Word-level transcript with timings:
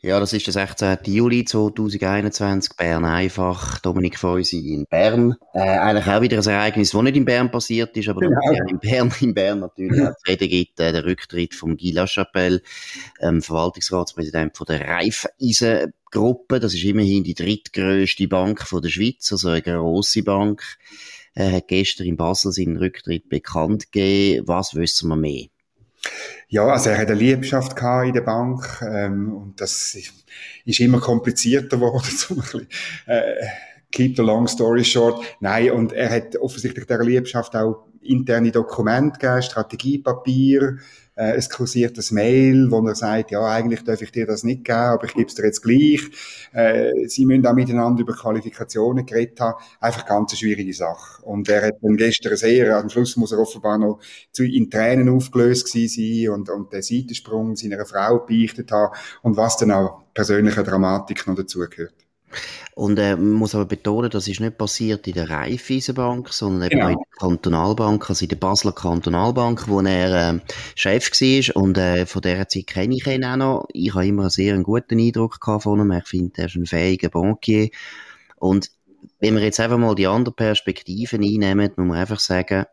Ja, 0.00 0.20
das 0.20 0.32
ist 0.32 0.46
der 0.46 0.52
16. 0.52 0.98
Juli 1.06 1.44
2021, 1.44 2.76
Bern 2.76 3.04
einfach, 3.04 3.80
Dominik 3.80 4.16
Feusi 4.16 4.72
in 4.72 4.86
Bern. 4.86 5.34
Äh, 5.54 5.58
eigentlich 5.58 6.06
auch 6.06 6.20
wieder 6.22 6.38
ein 6.38 6.46
Ereignis, 6.46 6.90
das 6.90 7.02
nicht 7.02 7.16
in 7.16 7.24
Bern 7.24 7.50
passiert 7.50 7.96
ist, 7.96 8.08
aber 8.08 8.20
genau. 8.20 8.38
in 8.68 8.78
Bern, 8.78 9.12
in 9.20 9.34
Bern 9.34 9.58
natürlich 9.58 10.00
auch 10.00 10.14
zu 10.14 10.30
reden 10.30 10.48
gibt, 10.48 10.78
äh, 10.78 10.92
der 10.92 11.04
Rücktritt 11.04 11.56
von 11.56 11.76
Guy 11.76 11.90
Lachapelle, 11.90 12.62
ähm, 13.20 13.42
Verwaltungsratspräsident 13.42 14.56
von 14.56 14.66
der 14.66 14.86
Raiffeisen 14.86 15.92
Gruppe. 16.12 16.60
Das 16.60 16.74
ist 16.74 16.84
immerhin 16.84 17.24
die 17.24 17.34
drittgrößte 17.34 18.28
Bank 18.28 18.62
von 18.62 18.80
der 18.80 18.90
Schweiz, 18.90 19.32
also 19.32 19.48
eine 19.48 19.62
grosse 19.62 20.22
Bank. 20.22 20.62
Er 21.34 21.52
hat 21.52 21.66
gestern 21.66 22.06
in 22.06 22.16
Basel 22.16 22.52
seinen 22.52 22.76
Rücktritt 22.76 23.28
bekannt 23.28 23.90
gegeben. 23.90 24.46
Was 24.46 24.76
wissen 24.76 25.08
wir 25.08 25.16
mehr? 25.16 25.46
Ja, 26.48 26.66
also 26.66 26.90
er 26.90 26.98
hat 26.98 27.08
eine 27.08 27.18
Liebschaft 27.18 27.76
in 27.78 28.12
der 28.12 28.22
Bank 28.22 28.82
ähm, 28.82 29.34
und 29.34 29.60
das 29.60 29.96
ist 30.64 30.80
immer 30.80 31.00
komplizierter 31.00 31.76
geworden, 31.76 32.08
zum 32.16 32.38
ein 32.38 32.42
bisschen, 32.42 32.68
äh, 33.06 33.34
keep 33.90 34.16
the 34.16 34.22
long 34.22 34.46
story 34.46 34.84
short. 34.84 35.24
Nein, 35.40 35.70
und 35.72 35.92
er 35.92 36.10
hat 36.10 36.36
offensichtlich 36.36 36.86
der 36.86 37.02
Liebschaft 37.04 37.54
auch 37.56 37.87
interne 38.02 38.52
Dokumente 38.52 39.18
gegeben, 39.18 39.42
Strategiepapier, 39.42 40.78
äh, 41.18 41.34
es 41.36 41.50
kursiert 41.50 41.98
ein 41.98 42.14
Mail, 42.14 42.70
wo 42.70 42.86
er 42.86 42.94
sagt, 42.94 43.32
ja, 43.32 43.44
eigentlich 43.44 43.82
darf 43.82 44.00
ich 44.00 44.12
dir 44.12 44.24
das 44.24 44.44
nicht 44.44 44.64
geben, 44.64 44.78
aber 44.78 45.04
ich 45.04 45.14
gebe 45.14 45.26
es 45.26 45.34
dir 45.34 45.44
jetzt 45.44 45.62
gleich. 45.62 46.02
Äh, 46.52 47.08
sie 47.08 47.26
müssen 47.26 47.44
auch 47.46 47.54
miteinander 47.54 48.02
über 48.02 48.14
Qualifikationen 48.14 49.04
geredet 49.04 49.40
haben. 49.40 49.60
Einfach 49.80 50.06
ganz 50.06 50.30
eine 50.30 50.38
schwierige 50.38 50.72
Sache. 50.72 51.22
Und 51.24 51.48
er 51.48 51.66
hat 51.66 51.74
dann 51.82 51.96
gestern 51.96 52.36
sehr, 52.36 52.78
am 52.78 52.88
Schluss 52.88 53.16
muss 53.16 53.32
er 53.32 53.40
offenbar 53.40 53.78
noch 53.78 53.98
zu, 54.30 54.44
in 54.44 54.70
Tränen 54.70 55.08
aufgelöst 55.08 55.72
gewesen 55.72 55.88
sein 55.88 56.34
und, 56.34 56.50
und 56.50 56.72
den 56.72 56.82
Seitensprung 56.82 57.56
seiner 57.56 57.84
Frau 57.84 58.20
beichtet 58.20 58.70
haben 58.70 58.94
und 59.22 59.36
was 59.36 59.56
dann 59.56 59.72
auch 59.72 60.04
persönliche 60.14 60.62
Dramatik 60.62 61.26
noch 61.26 61.34
dazugehört. 61.34 62.07
Und 62.74 62.98
äh, 62.98 63.16
man 63.16 63.32
muss 63.32 63.54
aber 63.54 63.64
betonen, 63.64 64.10
das 64.10 64.28
ist 64.28 64.40
nicht 64.40 64.56
passiert 64.56 65.06
in 65.08 65.14
der 65.14 65.28
Raiffeisenbank, 65.28 66.32
sondern 66.32 66.70
eben 66.70 66.78
genau. 66.78 66.88
in 66.90 66.94
der 66.96 67.18
Kantonalbank, 67.18 68.08
also 68.08 68.24
in 68.24 68.28
der 68.28 68.36
Basler 68.36 68.72
Kantonalbank, 68.72 69.66
wo 69.68 69.80
er 69.80 70.34
äh, 70.34 70.38
Chef 70.76 71.10
war. 71.10 71.62
Und 71.62 71.76
äh, 71.76 72.06
von 72.06 72.22
dieser 72.22 72.48
Zeit 72.48 72.66
kenne 72.68 72.94
ich 72.94 73.06
ihn 73.06 73.24
auch 73.24 73.36
noch. 73.36 73.68
Ich 73.72 73.94
habe 73.94 74.06
immer 74.06 74.22
einen 74.22 74.30
sehr 74.30 74.56
guten 74.58 75.00
Eindruck 75.00 75.38
von 75.42 75.80
ihm. 75.80 75.92
Ich 75.92 76.06
finde, 76.06 76.42
er 76.42 76.46
ist 76.46 76.54
ein 76.54 76.66
fähiger 76.66 77.08
Bankier. 77.08 77.70
Und 78.36 78.70
wenn 79.18 79.34
wir 79.34 79.42
jetzt 79.42 79.58
einfach 79.58 79.78
mal 79.78 79.94
die 79.94 80.06
andere 80.06 80.34
Perspektiven 80.34 81.22
einnehmen, 81.22 81.72
muss 81.76 81.86
man 81.86 81.98
einfach 81.98 82.20
sagen, 82.20 82.66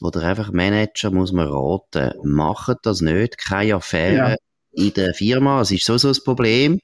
oder 0.00 0.22
einfach 0.22 0.52
Manager 0.52 1.10
muss 1.10 1.32
man 1.32 1.48
raten, 1.48 2.12
machen 2.22 2.76
das 2.82 3.00
nicht, 3.00 3.38
keine 3.38 3.76
Affäre, 3.76 4.30
ja 4.30 4.36
in 4.72 4.92
der 4.92 5.14
Firma. 5.14 5.60
Es 5.60 5.70
ist 5.70 5.84
so 5.84 5.98
so 5.98 6.08
ein 6.08 6.16
Problem. 6.24 6.80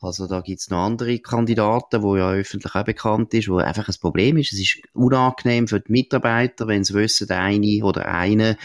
Also 0.00 0.26
da 0.26 0.40
gibt's 0.40 0.70
noch 0.70 0.84
andere 0.84 1.18
Kandidaten, 1.18 2.02
wo 2.02 2.16
ja 2.16 2.30
öffentlich 2.30 2.74
auch 2.74 2.84
bekannt 2.84 3.34
ist, 3.34 3.48
wo 3.48 3.56
einfach 3.56 3.88
ein 3.88 3.94
Problem 4.00 4.36
ist. 4.36 4.52
Es 4.52 4.60
ist 4.60 4.82
unangenehm 4.92 5.68
für 5.68 5.80
die 5.80 5.90
Mitarbeiter, 5.92 6.66
wenn 6.68 6.84
sie 6.84 6.94
wissen, 6.94 7.26
der 7.26 7.40
eine 7.40 7.84
oder 7.84 8.06
eine 8.06 8.56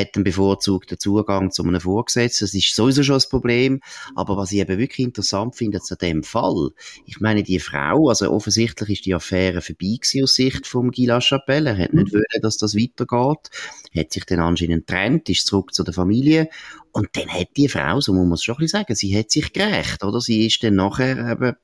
hat 0.00 0.14
einen 0.14 0.24
bevorzugten 0.24 0.98
Zugang 0.98 1.50
zu 1.50 1.62
einem 1.62 1.80
Vorgesetzten. 1.80 2.44
Das 2.44 2.54
ist 2.54 2.74
sowieso 2.74 3.02
schon 3.02 3.16
ein 3.16 3.28
Problem. 3.30 3.80
Aber 4.14 4.36
was 4.36 4.52
ich 4.52 4.58
eben 4.58 4.78
wirklich 4.78 5.06
interessant 5.06 5.56
finde 5.56 5.80
zu 5.80 5.96
dem 5.96 6.22
Fall, 6.22 6.70
ich 7.06 7.20
meine, 7.20 7.42
die 7.42 7.58
Frau, 7.58 8.08
also 8.08 8.30
offensichtlich 8.30 8.90
ist 8.90 9.06
die 9.06 9.14
Affäre 9.14 9.60
vorbei 9.60 9.96
gewesen 10.00 10.24
aus 10.24 10.34
Sicht 10.34 10.66
vom 10.66 10.90
Guy 10.90 11.06
Lachapelle. 11.06 11.70
Er 11.70 11.78
hat 11.84 11.94
nicht 11.94 12.12
wollen, 12.12 12.42
dass 12.42 12.56
das 12.56 12.74
weitergeht. 12.74 13.50
Hat 13.96 14.12
sich 14.12 14.24
dann 14.24 14.40
anscheinend 14.40 14.86
getrennt, 14.86 15.28
ist 15.28 15.46
zurück 15.46 15.74
zu 15.74 15.84
der 15.84 15.94
Familie. 15.94 16.48
Und 16.92 17.08
dann 17.12 17.28
hat 17.28 17.48
die 17.56 17.68
Frau, 17.68 18.00
so 18.00 18.12
muss 18.12 18.24
man 18.24 18.32
es 18.34 18.42
schon 18.42 18.56
ein 18.56 18.58
bisschen 18.58 18.80
sagen, 18.80 18.94
sie 18.94 19.16
hat 19.18 19.30
sich 19.30 19.52
gerecht, 19.52 20.04
oder? 20.04 20.20
Sie 20.20 20.46
ist 20.46 20.62
dann 20.62 20.74
nachher 20.74 21.32
eben 21.32 21.54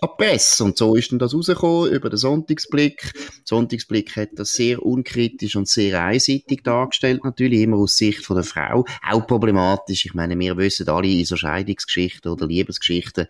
Presse. 0.00 0.64
Und 0.64 0.76
so 0.76 0.94
ist 0.94 1.12
dann 1.12 1.18
das 1.18 1.34
rausgekommen 1.34 1.90
über 1.90 2.10
den 2.10 2.16
Sonntagsblick. 2.16 3.12
Der 3.14 3.22
Sonntagsblick 3.44 4.16
hat 4.16 4.30
das 4.36 4.52
sehr 4.52 4.82
unkritisch 4.82 5.56
und 5.56 5.68
sehr 5.68 6.02
einseitig 6.02 6.62
dargestellt, 6.62 7.24
natürlich, 7.24 7.60
immer 7.60 7.78
aus 7.78 7.96
Sicht 7.96 8.24
von 8.24 8.36
der 8.36 8.44
Frau. 8.44 8.84
Auch 9.08 9.26
problematisch. 9.26 10.06
Ich 10.06 10.14
meine, 10.14 10.38
wir 10.38 10.56
wissen 10.56 10.88
alle 10.88 11.08
in 11.08 11.24
so 11.24 11.36
Scheidungsgeschichten 11.36 12.30
oder 12.30 12.46
Liebesgeschichten, 12.46 13.26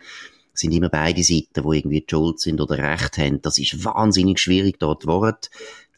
sind 0.54 0.72
immer 0.72 0.88
beide 0.88 1.22
Seiten, 1.22 1.68
die 1.68 1.76
irgendwie 1.78 2.04
schuld 2.08 2.40
sind 2.40 2.60
oder 2.60 2.78
recht 2.78 3.18
haben. 3.18 3.42
Das 3.42 3.58
ist 3.58 3.84
wahnsinnig 3.84 4.38
schwierig, 4.38 4.78
dort 4.78 5.06
Wort 5.06 5.50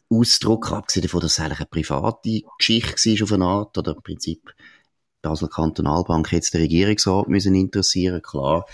Ausdruck, 0.09 0.71
abgesehen 0.71 1.03
davon, 1.03 1.21
dass 1.21 1.33
es 1.33 1.41
eigentlich 1.41 1.59
eine 1.59 1.67
private 1.67 2.43
Geschichte 2.59 3.11
war 3.11 3.25
auf 3.25 3.33
eine 3.33 3.45
Art, 3.45 3.77
oder 3.79 3.97
im 3.97 4.03
Prinzip 4.03 4.55
Basel 5.21 5.49
Kantonalbank 5.49 6.33
jetzt 6.33 6.55
der 6.55 6.61
Regierungsrat 6.61 7.29
müssen 7.29 7.57
interessieren, 7.57 8.23
klar. 8.23 8.65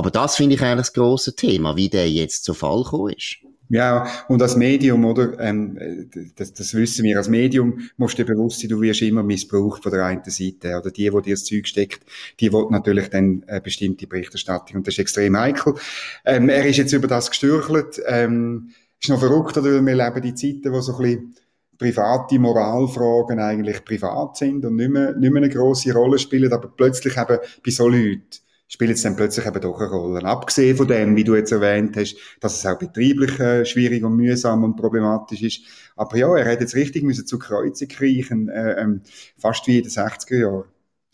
Aber 0.00 0.10
das 0.10 0.36
finde 0.36 0.54
ich 0.54 0.62
eigentlich 0.62 0.86
das 0.86 0.94
grosse 0.94 1.36
Thema, 1.36 1.76
wie 1.76 1.90
der 1.90 2.10
jetzt 2.10 2.44
zu 2.44 2.54
Fall 2.54 2.84
gekommen 2.84 3.12
ist. 3.12 3.36
Ja, 3.68 4.06
und 4.28 4.40
als 4.40 4.56
Medium, 4.56 5.04
oder, 5.04 5.38
ähm, 5.38 6.08
das, 6.36 6.54
das 6.54 6.72
wissen 6.72 7.04
wir, 7.04 7.18
als 7.18 7.28
Medium 7.28 7.80
musst 7.98 8.18
du 8.18 8.24
dir 8.24 8.32
bewusst 8.32 8.60
sein, 8.60 8.70
du 8.70 8.80
wirst 8.80 9.02
immer 9.02 9.22
missbraucht 9.22 9.82
von 9.82 9.92
der 9.92 10.06
einen 10.06 10.22
Seite, 10.24 10.78
oder 10.78 10.90
die, 10.90 11.10
die 11.10 11.22
dir 11.22 11.34
das 11.34 11.44
Zeug 11.44 11.68
steckt, 11.68 12.00
die 12.40 12.50
will 12.50 12.64
natürlich 12.70 13.10
dann 13.10 13.44
äh, 13.46 13.60
bestimmte 13.60 14.06
Berichterstattung, 14.06 14.78
und 14.78 14.86
das 14.86 14.94
ist 14.94 15.00
extrem 15.00 15.36
heikel. 15.36 15.74
Ähm, 16.24 16.48
er 16.48 16.64
ist 16.64 16.78
jetzt 16.78 16.94
über 16.94 17.06
das 17.06 17.28
gestürchelt, 17.28 18.00
ähm, 18.06 18.70
ist 18.98 19.10
noch 19.10 19.20
verrückt, 19.20 19.58
oder, 19.58 19.84
wir 19.84 19.94
leben 19.94 20.22
die 20.22 20.34
Zeiten, 20.34 20.72
wo 20.72 20.80
so 20.80 20.96
ein 20.96 21.02
bisschen 21.02 21.34
private 21.76 22.38
Moralfragen 22.38 23.38
eigentlich 23.38 23.84
privat 23.84 24.38
sind 24.38 24.64
und 24.64 24.76
nicht 24.76 24.90
mehr, 24.90 25.14
nicht 25.14 25.30
mehr 25.30 25.42
eine 25.42 25.52
grosse 25.52 25.92
Rolle 25.92 26.18
spielen, 26.18 26.54
aber 26.54 26.72
plötzlich 26.74 27.18
eben 27.18 27.36
bei 27.62 27.70
so 27.70 27.86
Leuten 27.86 28.40
spielt 28.70 28.92
es 28.92 29.02
dann 29.02 29.16
plötzlich 29.16 29.46
eben 29.46 29.60
doch 29.60 29.80
eine 29.80 29.90
Rolle. 29.90 30.24
Abgesehen 30.24 30.76
von 30.76 30.86
dem, 30.86 31.16
wie 31.16 31.24
du 31.24 31.34
jetzt 31.34 31.50
erwähnt 31.50 31.96
hast, 31.96 32.16
dass 32.38 32.56
es 32.56 32.64
auch 32.64 32.78
betrieblich 32.78 33.38
äh, 33.40 33.64
schwierig 33.66 34.04
und 34.04 34.16
mühsam 34.16 34.62
und 34.64 34.76
problematisch 34.76 35.42
ist. 35.42 35.62
Aber 35.96 36.16
ja, 36.16 36.34
er 36.36 36.52
hat 36.52 36.60
jetzt 36.60 36.76
richtig 36.76 37.02
müssen 37.02 37.26
zu 37.26 37.38
Kreuze 37.38 37.88
kriechen, 37.88 38.48
äh, 38.48 38.80
ähm, 38.80 39.02
fast 39.36 39.66
wie 39.66 39.78
in 39.78 39.82
den 39.82 39.90
60er 39.90 40.38
Jahren. 40.38 40.64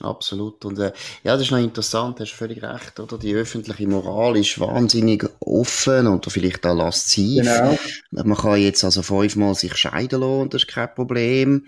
Absolut. 0.03 0.62
Und 0.67 0.79
äh, 0.79 0.93
ja, 1.25 1.33
das 1.33 1.43
ist 1.43 1.53
noch 1.53 1.59
interessant, 1.59 2.21
hast 2.21 2.33
völlig 2.33 2.62
recht, 2.62 3.01
oder? 3.01 3.17
Die 3.17 3.33
öffentliche 3.33 3.89
Moral 3.89 4.37
ist 4.37 4.61
wahnsinnig 4.61 5.27
offen 5.41 6.07
oder 6.07 6.29
vielleicht 6.29 6.67
auch 6.67 6.77
lasziv. 6.77 7.43
Genau. 7.43 7.79
Man 8.11 8.37
kann 8.37 8.61
jetzt 8.61 8.85
also 8.85 9.01
fünfmal 9.01 9.55
sich 9.55 9.75
scheiden 9.75 10.21
lassen, 10.21 10.51
das 10.51 10.65
ist 10.65 10.69
kein 10.69 10.95
Problem. 10.95 11.65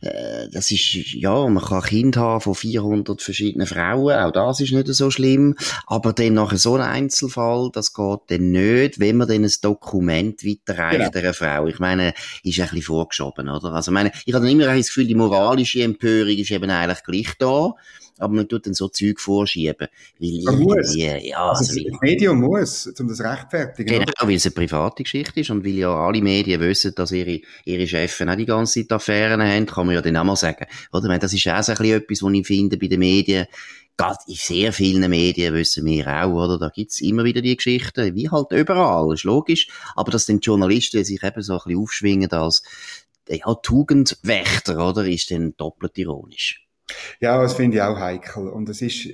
Äh, 0.00 0.48
das 0.50 0.72
ist, 0.72 0.92
ja, 1.14 1.46
man 1.46 1.62
kann 1.62 1.82
Kind 1.82 2.16
haben 2.16 2.40
von 2.40 2.56
400 2.56 3.22
verschiedenen 3.22 3.68
Frauen, 3.68 4.18
auch 4.18 4.32
das 4.32 4.58
ist 4.58 4.72
nicht 4.72 4.88
so 4.88 5.12
schlimm. 5.12 5.54
Aber 5.86 6.12
dann 6.12 6.34
nachher 6.34 6.58
so 6.58 6.74
ein 6.74 6.80
Einzelfall, 6.80 7.70
das 7.72 7.94
geht 7.94 8.20
dann 8.26 8.50
nicht, 8.50 8.98
wenn 8.98 9.18
man 9.18 9.28
dann 9.28 9.44
ein 9.44 9.52
Dokument 9.62 10.44
weiterreicht 10.44 11.12
genau. 11.12 11.24
einer 11.26 11.34
Frau. 11.34 11.68
Ich 11.68 11.78
meine, 11.78 12.12
ist 12.42 12.58
ein 12.58 12.64
bisschen 12.64 12.82
vorgeschoben, 12.82 13.48
oder? 13.48 13.72
Also, 13.72 13.92
ich 13.92 13.94
meine, 13.94 14.10
ich 14.26 14.34
habe 14.34 14.44
dann 14.44 14.52
immer 14.52 14.66
das 14.66 14.88
Gefühl, 14.88 15.06
die 15.06 15.14
moralische 15.14 15.84
Empörung 15.84 16.36
ist 16.36 16.50
eben 16.50 16.70
eigentlich 16.70 17.04
gleich 17.04 17.38
da 17.38 17.67
aber 18.18 18.34
man 18.34 18.48
tut 18.48 18.66
dann 18.66 18.74
so 18.74 18.88
Zeug 18.88 19.20
vorschieben. 19.20 19.88
Weil 20.18 20.42
man 20.44 20.58
muss. 20.58 20.96
Ja, 20.96 21.14
also, 21.14 21.72
also 21.72 21.82
das 21.82 22.00
Medium 22.00 22.40
muss, 22.40 22.86
um 22.86 23.08
das 23.08 23.20
rechtfertigen. 23.20 23.88
Genau, 23.88 24.02
oder? 24.02 24.28
weil 24.28 24.36
es 24.36 24.46
eine 24.46 24.54
private 24.54 25.02
Geschichte 25.02 25.40
ist 25.40 25.50
und 25.50 25.64
weil 25.64 25.74
ja 25.74 25.94
alle 25.94 26.20
Medien 26.20 26.60
wissen, 26.60 26.94
dass 26.94 27.12
ihre, 27.12 27.40
ihre 27.64 27.86
Chefs 27.86 28.20
auch 28.20 28.34
die 28.34 28.46
ganze 28.46 28.80
Zeit 28.80 28.92
Affären 28.92 29.42
haben, 29.42 29.66
kann 29.66 29.86
man 29.86 29.94
ja 29.94 30.02
dann 30.02 30.16
auch 30.16 30.24
mal 30.24 30.36
sagen. 30.36 30.66
Oder? 30.92 31.08
Meine, 31.08 31.20
das 31.20 31.32
ist 31.32 31.46
auch 31.48 31.62
so 31.62 31.72
ein 31.72 31.78
bisschen 31.78 32.02
etwas, 32.02 32.22
was 32.22 32.32
ich 32.32 32.46
finde 32.46 32.76
bei 32.76 32.88
den 32.88 33.00
Medien, 33.00 33.46
gerade 33.96 34.18
in 34.28 34.34
sehr 34.34 34.72
vielen 34.72 35.10
Medien 35.10 35.54
wissen 35.54 35.84
wir 35.84 36.06
auch, 36.06 36.44
oder? 36.44 36.58
Da 36.58 36.68
gibt's 36.70 37.00
immer 37.00 37.24
wieder 37.24 37.42
die 37.42 37.56
Geschichten, 37.56 38.14
wie 38.14 38.30
halt 38.30 38.52
überall, 38.52 39.12
ist 39.12 39.24
logisch. 39.24 39.68
Aber 39.96 40.10
dass 40.10 40.26
dann 40.26 40.40
die 40.40 40.46
Journalisten 40.46 41.04
sich 41.04 41.22
eben 41.22 41.42
so 41.42 41.54
ein 41.54 41.60
bisschen 41.64 41.80
aufschwingen 41.80 42.30
als, 42.30 42.62
ja, 43.28 43.54
Tugendwächter, 43.54 44.88
oder? 44.88 45.06
Ist 45.06 45.30
dann 45.30 45.54
doppelt 45.56 45.98
ironisch. 45.98 46.67
Ja, 47.20 47.40
das 47.40 47.54
finde 47.54 47.76
ich 47.76 47.82
auch 47.82 47.98
heikel. 47.98 48.48
Und 48.48 48.68
es 48.68 48.82
ist, 48.82 49.08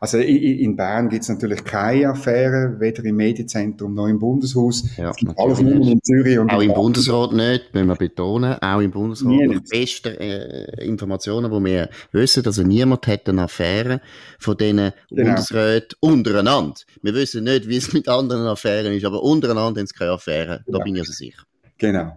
also 0.00 0.18
in 0.18 0.76
Bern 0.76 1.08
gibt 1.08 1.22
es 1.22 1.28
natürlich 1.28 1.64
keine 1.64 2.10
Affäre, 2.10 2.76
weder 2.78 3.04
im 3.04 3.16
Medienzentrum 3.16 3.94
noch 3.94 4.06
im 4.06 4.18
Bundeshaus. 4.18 4.84
Ja, 4.96 5.10
es 5.10 5.16
gibt 5.16 5.38
alles 5.38 5.60
nur 5.60 5.86
in 5.86 6.00
Zürich. 6.02 6.38
Und 6.38 6.50
auch 6.50 6.62
im 6.62 6.72
Bundesrat 6.72 7.32
nicht, 7.32 7.74
müssen 7.74 7.88
wir 7.88 7.96
betonen. 7.96 8.54
Auch 8.60 8.80
im 8.80 8.90
Bundesrat 8.90 9.32
nach 9.32 9.62
besten 9.68 10.16
äh, 10.16 10.84
Informationen, 10.84 11.50
die 11.50 11.70
wir 11.70 11.88
wissen, 12.12 12.44
also 12.46 12.62
niemand 12.62 13.06
hat 13.06 13.28
eine 13.28 13.42
Affäre 13.42 14.00
von 14.38 14.56
diesen 14.56 14.92
genau. 15.10 15.24
Bundesräten 15.24 15.98
untereinander. 16.00 16.80
Wir 17.02 17.14
wissen 17.14 17.44
nicht, 17.44 17.68
wie 17.68 17.76
es 17.76 17.92
mit 17.92 18.08
anderen 18.08 18.46
Affären 18.46 18.92
ist, 18.92 19.04
aber 19.04 19.22
untereinander 19.22 19.80
haben 19.80 19.86
sie 19.86 19.94
keine 19.94 20.12
Affäre. 20.12 20.62
Da 20.66 20.72
genau. 20.72 20.84
bin 20.84 20.94
ich 20.94 21.00
also 21.00 21.12
sicher. 21.12 21.42
Genau. 21.78 22.16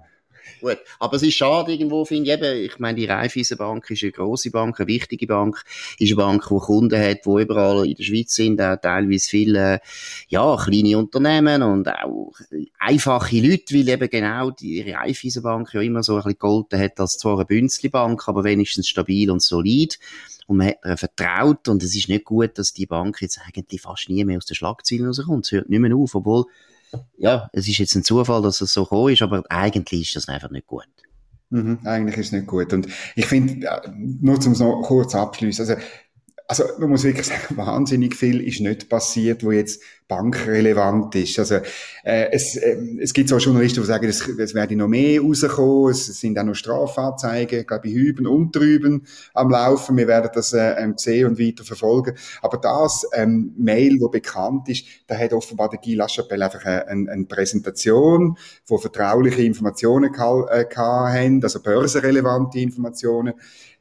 Gut, 0.59 0.77
aber 0.99 1.15
es 1.15 1.23
ist 1.23 1.35
schade 1.35 1.71
irgendwo, 1.71 2.05
finde 2.05 2.31
ich 2.31 2.37
eben, 2.37 2.65
ich 2.65 2.79
meine, 2.79 2.97
die 2.97 3.05
Raiffeisenbank 3.05 3.89
ist 3.89 4.03
eine 4.03 4.11
grosse 4.11 4.49
Bank, 4.49 4.79
eine 4.79 4.87
wichtige 4.87 5.27
Bank, 5.27 5.63
ist 5.99 6.09
eine 6.09 6.15
Bank, 6.15 6.47
die 6.49 6.57
Kunden 6.57 6.99
hat, 6.99 7.25
die 7.25 7.41
überall 7.41 7.85
in 7.87 7.95
der 7.95 8.03
Schweiz 8.03 8.33
sind, 8.33 8.61
auch 8.61 8.77
teilweise 8.77 9.29
viele, 9.29 9.81
ja, 10.29 10.57
kleine 10.57 10.97
Unternehmen 10.97 11.61
und 11.61 11.87
auch 11.89 12.31
einfache 12.79 13.39
Leute, 13.39 13.75
weil 13.75 13.89
eben 13.89 14.09
genau 14.09 14.51
die 14.51 14.89
Raiffeisenbank 14.89 15.73
ja 15.73 15.81
immer 15.81 16.03
so 16.03 16.13
ein 16.13 16.17
bisschen 16.17 16.33
gegolten 16.33 16.79
hat 16.79 16.99
als 16.99 17.17
zwar 17.17 17.35
eine 17.35 17.45
Bünzli-Bank, 17.45 18.27
aber 18.27 18.43
wenigstens 18.43 18.87
stabil 18.87 19.29
und 19.29 19.41
solid 19.41 19.99
und 20.47 20.57
man 20.57 20.67
hat 20.67 20.79
ihr 20.83 20.97
vertraut 20.97 21.67
und 21.67 21.83
es 21.83 21.95
ist 21.95 22.07
nicht 22.09 22.23
gut, 22.23 22.57
dass 22.57 22.73
die 22.73 22.85
Bank 22.85 23.21
jetzt 23.21 23.39
eigentlich 23.45 23.81
fast 23.81 24.09
nie 24.09 24.23
mehr 24.23 24.37
aus 24.37 24.45
den 24.45 24.55
Schlagzeilen 24.55 25.05
rauskommt. 25.05 25.45
Es 25.45 25.51
hört 25.51 25.69
nicht 25.69 25.79
mehr 25.79 25.95
auf, 25.95 26.15
obwohl 26.15 26.45
ja, 27.17 27.49
es 27.53 27.67
ist 27.67 27.77
jetzt 27.77 27.95
ein 27.95 28.03
Zufall, 28.03 28.41
dass 28.41 28.61
es 28.61 28.73
so 28.73 28.83
gekommen 28.83 29.13
ist, 29.13 29.21
aber 29.21 29.43
eigentlich 29.49 30.09
ist 30.09 30.15
das 30.15 30.27
einfach 30.27 30.49
nicht 30.49 30.67
gut. 30.67 30.87
Mhm, 31.49 31.79
eigentlich 31.85 32.17
ist 32.17 32.27
es 32.27 32.31
nicht 32.33 32.47
gut. 32.47 32.73
Und 32.73 32.87
ich 33.15 33.25
finde, 33.25 33.67
nur 33.95 34.39
zum 34.39 34.55
so 34.55 34.81
kurz 34.81 35.15
abschließen, 35.15 35.67
also 35.67 35.81
also 36.49 36.63
man 36.79 36.89
muss 36.89 37.03
wirklich 37.03 37.27
sagen, 37.27 37.57
wahnsinnig 37.57 38.15
viel 38.15 38.41
ist 38.41 38.61
nicht 38.61 38.87
passiert, 38.87 39.43
wo 39.43 39.51
jetzt 39.51 39.81
bankrelevant 40.07 41.13
ist. 41.15 41.37
Also 41.39 41.55
äh, 42.05 42.31
es, 42.31 42.55
äh, 42.55 42.77
es 43.01 43.11
gibt 43.11 43.27
so 43.27 43.37
Journalisten, 43.37 43.81
die 43.81 43.85
sagen, 43.85 44.07
es, 44.07 44.25
es 44.25 44.53
werde 44.53 44.77
noch 44.77 44.87
mehr 44.87 45.19
rauskommen, 45.19 45.91
es 45.91 46.05
sind 46.05 46.39
auch 46.39 46.45
noch 46.45 46.55
Strafanzeigen, 46.55 47.67
glaube 47.67 47.89
ich, 47.89 47.93
hüben 47.93 48.25
und 48.25 48.55
drüben 48.55 49.05
am 49.33 49.49
Laufen. 49.49 49.97
Wir 49.97 50.07
werden 50.07 50.31
das 50.33 50.53
äh, 50.53 50.75
ähm, 50.81 50.93
sehen 50.95 51.27
und 51.27 51.39
weiter 51.39 51.65
verfolgen. 51.65 52.15
Aber 52.41 52.57
das 52.57 53.05
ähm, 53.13 53.53
Mail, 53.57 53.97
wo 53.99 54.07
bekannt 54.07 54.69
ist, 54.69 54.85
da 55.07 55.17
hat 55.17 55.33
offenbar 55.33 55.69
der 55.69 55.79
Guy 55.79 55.95
Lachapelle 55.95 56.45
einfach 56.45 56.63
eine, 56.63 56.87
eine, 56.87 57.11
eine 57.11 57.25
Präsentation, 57.25 58.37
wo 58.65 58.77
vertrauliche 58.77 59.41
Informationen 59.41 60.13
äh, 60.13 60.65
haben, 60.77 61.43
also 61.43 61.61
börsenrelevante 61.61 62.59
Informationen 62.59 63.33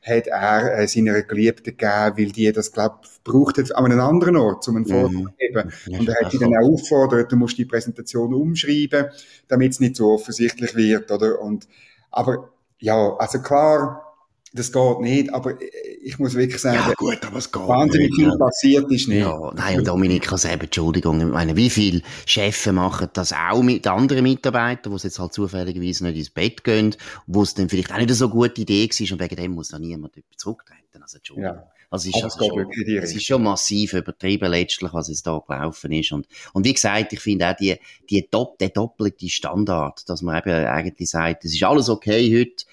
hat 0.06 0.28
er 0.28 0.78
äh, 0.78 0.88
seiner 0.88 1.22
Geliebten 1.22 1.76
gegeben, 1.76 2.16
weil 2.16 2.32
die 2.32 2.52
das, 2.52 2.70
glaub, 2.70 3.02
braucht 3.24 3.58
hat 3.58 3.74
an 3.74 3.86
einem 3.86 4.00
anderen 4.00 4.36
Ort, 4.36 4.66
um 4.68 4.76
einen 4.76 4.86
Vortrag 4.86 5.12
mhm. 5.12 5.30
geben. 5.36 5.72
Und 5.98 6.08
er 6.08 6.14
hat 6.24 6.30
sie 6.30 6.38
dann 6.38 6.56
auch 6.56 6.72
auffordert, 6.72 7.32
du 7.32 7.36
musst 7.36 7.58
die 7.58 7.64
Präsentation 7.64 8.32
umschreiben, 8.32 9.06
damit 9.48 9.72
es 9.72 9.80
nicht 9.80 9.96
so 9.96 10.12
offensichtlich 10.12 10.76
wird, 10.76 11.10
oder? 11.10 11.40
Und, 11.40 11.66
aber, 12.10 12.50
ja, 12.78 13.16
also 13.16 13.40
klar, 13.40 14.05
das 14.52 14.72
geht 14.72 15.00
nicht, 15.00 15.32
aber 15.34 15.54
ich 16.02 16.18
muss 16.18 16.34
wirklich 16.34 16.60
sagen, 16.60 16.76
ja, 16.76 16.94
gut, 16.94 17.18
aber 17.24 17.38
es 17.38 17.50
geht 17.50 17.62
wahnsinnig 17.62 18.08
nicht, 18.10 18.16
viel 18.16 18.28
ja. 18.28 18.36
passiert 18.36 18.90
ist 18.92 19.08
nicht. 19.08 19.18
Ja, 19.18 19.52
nein, 19.54 19.78
und 19.78 19.88
Dominik 19.88 20.22
kann 20.22 20.38
sagen, 20.38 20.60
Entschuldigung, 20.60 21.20
ich 21.20 21.26
meine, 21.26 21.56
wie 21.56 21.68
viele 21.68 22.02
Chefs 22.24 22.66
machen 22.66 23.08
das 23.12 23.32
auch 23.32 23.62
mit 23.62 23.86
anderen 23.86 24.22
Mitarbeitern, 24.22 24.96
die 24.96 25.02
jetzt 25.02 25.18
halt 25.18 25.32
zufälligerweise 25.32 26.04
nicht 26.04 26.16
ins 26.16 26.30
Bett 26.30 26.64
gehen, 26.64 26.96
wo 27.26 27.42
es 27.42 27.54
dann 27.54 27.68
vielleicht 27.68 27.92
auch 27.92 27.98
nicht 27.98 28.10
so 28.14 28.26
eine 28.26 28.34
gute 28.34 28.60
Idee 28.62 28.88
war 28.88 29.12
und 29.12 29.20
wegen 29.20 29.36
dem 29.36 29.52
muss 29.52 29.68
dann 29.68 29.82
niemand 29.82 30.14
zurücktreten. 30.36 31.02
Also, 31.02 31.18
Entschuldigung. 31.18 31.54
Ja. 31.54 31.70
Also 31.88 32.08
ist 32.08 32.22
also 32.22 32.44
schon, 32.44 32.66
es 32.98 33.14
ist 33.14 33.26
schon 33.26 33.42
massiv 33.44 33.92
übertrieben 33.92 34.50
letztlich, 34.50 34.92
was 34.92 35.08
es 35.08 35.22
da 35.22 35.40
gelaufen 35.46 35.92
ist. 35.92 36.10
Und, 36.12 36.26
und 36.52 36.66
wie 36.66 36.72
gesagt, 36.72 37.12
ich 37.12 37.20
finde 37.20 37.48
auch 37.48 37.56
die, 37.56 37.76
die, 38.10 38.28
der 38.60 38.68
doppelte 38.70 39.28
Standard, 39.28 40.08
dass 40.08 40.20
man 40.22 40.38
eben 40.38 40.66
eigentlich 40.66 41.08
sagt, 41.08 41.44
es 41.44 41.54
ist 41.54 41.62
alles 41.62 41.88
okay 41.88 42.36
heute, 42.36 42.64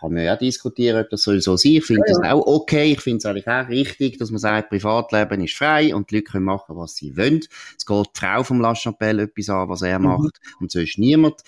kann 0.00 0.12
man 0.12 0.24
ja 0.24 0.36
diskutieren, 0.36 1.02
ob 1.02 1.10
das 1.10 1.22
soll 1.22 1.40
so 1.40 1.56
sein. 1.56 1.72
Ich 1.72 1.84
finde 1.84 2.02
ja, 2.06 2.14
ja. 2.14 2.20
das 2.20 2.32
auch 2.32 2.46
okay. 2.46 2.92
Ich 2.92 3.00
finde 3.00 3.18
es 3.18 3.26
eigentlich 3.26 3.48
auch 3.48 3.68
richtig, 3.68 4.18
dass 4.18 4.30
man 4.30 4.38
sagt, 4.38 4.70
Privatleben 4.70 5.42
ist 5.44 5.54
frei 5.54 5.94
und 5.94 6.10
die 6.10 6.16
Leute 6.16 6.32
können 6.32 6.44
machen, 6.44 6.76
was 6.76 6.96
sie 6.96 7.16
wollen. 7.16 7.40
Es 7.76 7.86
geht 7.86 8.06
die 8.06 8.18
Frau 8.18 8.42
vom 8.42 8.60
Lachapelle 8.60 9.22
etwas 9.22 9.48
an, 9.48 9.68
was 9.68 9.82
er 9.82 9.98
mhm. 9.98 10.06
macht 10.06 10.40
und 10.60 10.70
sonst 10.70 10.98
niemand. 10.98 11.42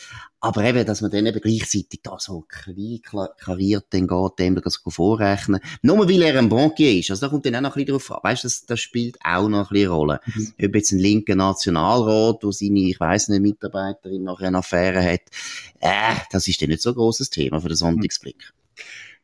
Aber 0.44 0.62
eben, 0.62 0.84
dass 0.84 1.00
man 1.00 1.10
dann 1.10 1.24
eben 1.24 1.40
gleichzeitig 1.40 2.00
da 2.02 2.18
so 2.18 2.44
kariert, 2.46 3.86
dann 3.88 4.06
geht, 4.06 4.38
dem 4.38 4.54
das 4.56 4.82
vorrechnen. 4.86 5.58
Nur 5.80 6.06
weil 6.06 6.20
er 6.20 6.38
ein 6.38 6.50
Bankier 6.50 6.98
ist. 6.98 7.10
Also 7.10 7.24
da 7.24 7.30
kommt 7.30 7.46
dann 7.46 7.56
auch 7.56 7.60
noch 7.62 7.76
ein 7.76 7.86
bisschen 7.86 7.98
drauf 7.98 8.12
an. 8.12 8.20
Weißt 8.22 8.44
du, 8.44 8.48
das, 8.48 8.66
das 8.66 8.78
spielt 8.78 9.16
auch 9.24 9.48
noch 9.48 9.70
ein 9.70 9.72
bisschen 9.72 9.90
Rolle. 9.90 10.20
Mhm. 10.26 10.52
Ob 10.66 10.74
jetzt 10.74 10.92
ein 10.92 10.98
linker 10.98 11.34
Nationalrat, 11.34 12.44
wo 12.44 12.52
seine, 12.52 12.80
ich 12.80 13.00
weiss 13.00 13.28
nicht, 13.28 13.40
Mitarbeiterin 13.40 14.22
nachher 14.22 14.48
eine 14.48 14.58
Affäre 14.58 15.02
hat, 15.02 15.22
äh, 15.80 16.14
das 16.30 16.46
ist 16.46 16.60
dann 16.60 16.68
nicht 16.68 16.82
so 16.82 16.90
ein 16.90 16.94
grosses 16.94 17.30
Thema 17.30 17.62
für 17.62 17.68
den 17.68 17.78
Sonntagsblick. 17.78 18.52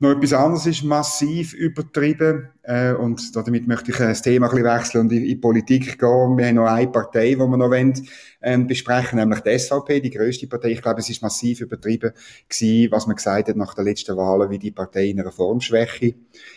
Noch 0.02 0.12
etwas 0.12 0.32
anderes 0.32 0.64
ist 0.64 0.82
massiv 0.82 1.52
übertrieben 1.52 2.49
äh, 2.62 2.93
und 2.93 3.37
damit 3.37 3.69
möchte 3.69 3.91
ich 3.91 4.00
äh, 4.00 4.08
das 4.08 4.23
Thema 4.23 4.47
ein 4.47 4.50
bisschen 4.50 4.64
wechseln 4.64 5.00
und 5.02 5.12
in, 5.12 5.25
die 5.25 5.37
Politik 5.37 5.99
gehen. 5.99 6.38
Wir 6.38 6.47
haben 6.47 6.55
noch 6.55 6.69
eine 6.69 6.88
Partei, 6.88 7.35
die 7.35 7.37
wir 7.37 7.56
noch 7.58 7.69
wollen, 7.69 7.93
ähm, 8.41 8.67
besprechen, 8.67 9.19
nämlich 9.19 9.41
die 9.41 9.58
SVP, 9.58 10.00
die 10.00 10.08
größte 10.08 10.47
Partei. 10.47 10.70
Ich 10.70 10.81
glaube, 10.81 11.00
es 11.00 11.11
ist 11.11 11.20
massiv 11.20 11.61
übertrieben 11.61 12.12
gewesen, 12.49 12.91
was 12.91 13.06
man 13.06 13.17
gesagt 13.17 13.49
hat 13.50 13.56
nach 13.56 13.75
der 13.75 13.85
letzten 13.85 14.17
Wahl, 14.17 14.49
wie 14.49 14.58
die 14.58 14.70
Partei 14.70 15.08
in 15.08 15.20
einer 15.20 15.32
Formschwäche 15.32 16.14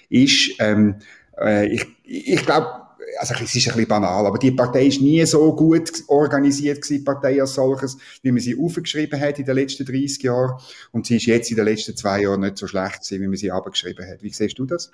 ist. 0.08 0.56
Ähm, 0.60 0.96
äh, 1.38 1.68
ich 1.68 1.86
ich 2.06 2.46
glaube, 2.46 2.83
also 3.20 3.34
es 3.36 3.56
ist 3.56 3.68
ein 3.68 3.74
bisschen 3.74 3.88
banal, 3.88 4.26
aber 4.26 4.38
die 4.38 4.52
Partei 4.52 4.88
ist 4.88 5.02
nie 5.02 5.26
so 5.26 5.56
gut 5.56 5.92
organisiert 6.08 6.82
gewesen, 6.82 7.00
die 7.00 7.04
Partei 7.04 7.42
als 7.42 7.54
solches, 7.54 7.98
wie 8.22 8.32
man 8.32 8.42
sie 8.42 8.58
aufgeschrieben 8.58 9.20
hat 9.20 9.40
in 9.40 9.46
den 9.46 9.56
letzten 9.56 9.86
30 9.86 10.24
Jahren. 10.24 10.60
Und 10.92 11.08
sie 11.08 11.18
ist 11.18 11.26
jetzt 11.26 11.50
in 11.50 11.58
den 11.58 11.66
letzten 11.66 11.96
zwei 11.96 12.22
Jahren 12.22 12.42
nicht 12.42 12.58
so 12.58 12.68
schlecht 12.68 13.02
gewesen, 13.02 13.22
wie 13.22 13.28
man 13.28 13.38
sie 13.38 13.52
abgeschrieben 13.52 14.08
hat. 14.08 14.24
Wie 14.24 14.30
siehst 14.30 14.58
du 14.60 14.66
das? 14.66 14.92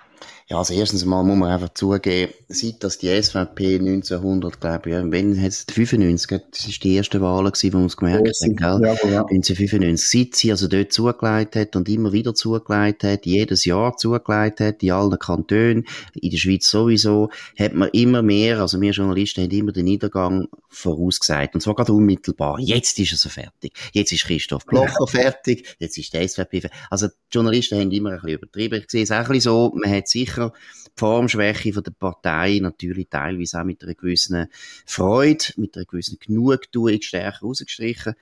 Ja, 0.48 0.58
also 0.58 0.74
erstens 0.74 1.04
mal 1.04 1.22
muss 1.22 1.36
man 1.36 1.50
einfach 1.50 1.74
zugeben, 1.74 2.32
seit 2.48 2.82
dass 2.82 2.98
die 2.98 3.22
SVP 3.22 3.76
1900, 3.76 4.60
glaube 4.60 4.90
ich, 4.90 4.96
wenn 4.96 5.32
es 5.44 5.64
95, 5.70 6.40
das 6.50 6.66
ist 6.66 6.82
die 6.82 6.94
erste 6.94 7.20
Wahl 7.20 7.44
gewesen, 7.44 7.72
wo 7.72 7.78
man 7.78 7.86
es 7.86 7.96
gemerkt 7.96 8.26
ja, 8.26 8.48
hat, 8.48 8.56
gell? 8.56 8.88
Ja, 8.88 9.10
ja. 9.10 9.20
1995, 9.22 10.10
seit 10.10 10.34
sie 10.34 10.50
also 10.50 10.68
dort 10.68 10.92
zugelegt 10.92 11.56
hat 11.56 11.76
und 11.76 11.88
immer 11.88 12.12
wieder 12.12 12.34
zugelegt 12.34 13.04
hat, 13.04 13.26
jedes 13.26 13.64
Jahr 13.64 13.96
zugelegt 13.96 14.60
hat, 14.60 14.82
in 14.82 14.90
allen 14.90 15.18
Kantonen, 15.18 15.86
in 16.14 16.30
der 16.30 16.38
Schweiz 16.38 16.68
sowieso, 16.68 17.30
hat 17.58 17.74
man 17.74 17.90
immer 18.02 18.22
mehr, 18.22 18.60
also 18.60 18.80
wir 18.80 18.92
Journalisten 18.92 19.44
haben 19.44 19.50
immer 19.50 19.72
den 19.72 19.84
Niedergang 19.84 20.48
vorausgesagt. 20.68 21.54
Und 21.54 21.60
zwar 21.60 21.74
gerade 21.74 21.92
unmittelbar. 21.92 22.58
Jetzt 22.58 22.98
ist 22.98 23.12
er 23.12 23.18
so 23.18 23.28
fertig. 23.28 23.72
Jetzt 23.92 24.12
ist 24.12 24.24
Christoph 24.24 24.66
Blocher 24.66 25.06
fertig. 25.06 25.76
Jetzt 25.78 25.98
ist 25.98 26.12
der 26.12 26.28
SVP 26.28 26.60
fertig. 26.60 26.78
Also 26.90 27.08
die 27.08 27.14
Journalisten 27.32 27.78
haben 27.78 27.90
immer 27.90 28.10
ein 28.10 28.16
bisschen 28.16 28.38
übertrieben. 28.38 28.80
Ich 28.80 28.90
sehe 28.90 29.02
es 29.02 29.10
auch 29.10 29.16
ein 29.16 29.26
bisschen 29.26 29.40
so, 29.40 29.72
man 29.74 29.90
hat 29.90 30.08
sicher 30.08 30.52
die 30.86 30.90
Formschwäche 30.96 31.72
von 31.72 31.82
der 31.82 31.92
Partei 31.92 32.58
natürlich 32.60 33.08
teilweise 33.08 33.60
auch 33.60 33.64
mit 33.64 33.82
einer 33.82 33.94
gewissen 33.94 34.46
Freude, 34.86 35.44
mit 35.56 35.76
einer 35.76 35.86
gewissen 35.86 36.18
Genugtuung 36.18 37.00
stärker 37.00 37.40
rausgestrichen. 37.40 38.14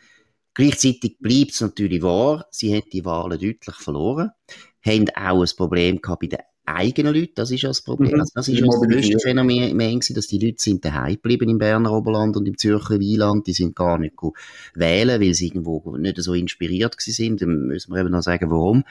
Gleichzeitig 0.55 1.19
bleibt 1.21 1.53
es 1.53 1.61
natürlich 1.61 2.03
wahr, 2.03 2.47
sie 2.51 2.75
haben 2.75 2.91
die 2.93 3.05
Wahlen 3.05 3.39
deutlich 3.39 3.77
verloren, 3.77 4.33
haben 4.85 5.09
auch 5.11 5.43
ein 5.43 5.57
Problem 5.57 6.01
gehabt 6.01 6.21
bei 6.21 6.27
den 6.27 6.41
eigenen 6.75 7.15
Leute, 7.15 7.33
das 7.35 7.51
ist 7.51 7.63
ja 7.63 7.69
das 7.69 7.83
Problem. 7.83 8.13
Mhm. 8.13 8.21
Also 8.21 8.33
das 8.35 8.49
ist 8.49 8.59
ja 8.59 8.67
das 8.67 8.81
größte 8.81 9.19
Phänomen 9.19 9.77
gewesen, 9.79 10.15
dass 10.15 10.27
die 10.27 10.39
Leute 10.39 10.63
sind 10.63 10.85
daheim 10.85 11.15
geblieben 11.15 11.49
im 11.49 11.59
Berner 11.59 11.93
Oberland 11.93 12.37
und 12.37 12.47
im 12.47 12.57
Zürcher 12.57 13.01
Wieland, 13.01 13.47
die 13.47 13.53
sind 13.53 13.77
gar 13.77 13.99
nicht 13.99 14.15
wählen, 14.75 15.21
weil 15.21 15.35
sie 15.35 15.49
irgendwo 15.49 15.97
nicht 15.97 16.21
so 16.23 16.35
inspiriert 16.35 16.95
sind. 16.99 17.43
Dann 17.43 17.67
müssen 17.67 17.93
wir 17.93 18.01
eben 18.01 18.11
noch 18.11 18.23
sagen, 18.23 18.51
warum. 18.51 18.85